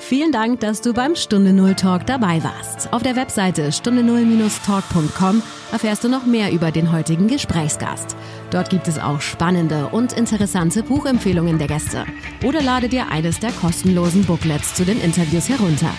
Vielen 0.00 0.32
Dank, 0.32 0.60
dass 0.60 0.82
du 0.82 0.92
beim 0.92 1.14
Stunde 1.14 1.54
Null 1.54 1.74
Talk 1.74 2.04
dabei 2.04 2.42
warst. 2.44 2.92
Auf 2.92 3.02
der 3.02 3.16
Webseite 3.16 3.72
stunde 3.72 4.02
null-talk.com 4.02 5.42
erfährst 5.70 6.04
du 6.04 6.08
noch 6.10 6.26
mehr 6.26 6.52
über 6.52 6.70
den 6.70 6.92
heutigen 6.92 7.28
Gesprächsgast. 7.28 8.14
Dort 8.50 8.68
gibt 8.68 8.88
es 8.88 8.98
auch 8.98 9.22
spannende 9.22 9.86
und 9.86 10.12
interessante 10.12 10.82
Buchempfehlungen 10.82 11.56
der 11.56 11.68
Gäste. 11.68 12.04
Oder 12.44 12.60
lade 12.60 12.88
dir 12.90 13.08
eines 13.08 13.40
der 13.40 13.52
kostenlosen 13.52 14.24
Booklets 14.26 14.74
zu 14.74 14.84
den 14.84 15.00
Interviews 15.00 15.48
herunter. 15.48 15.94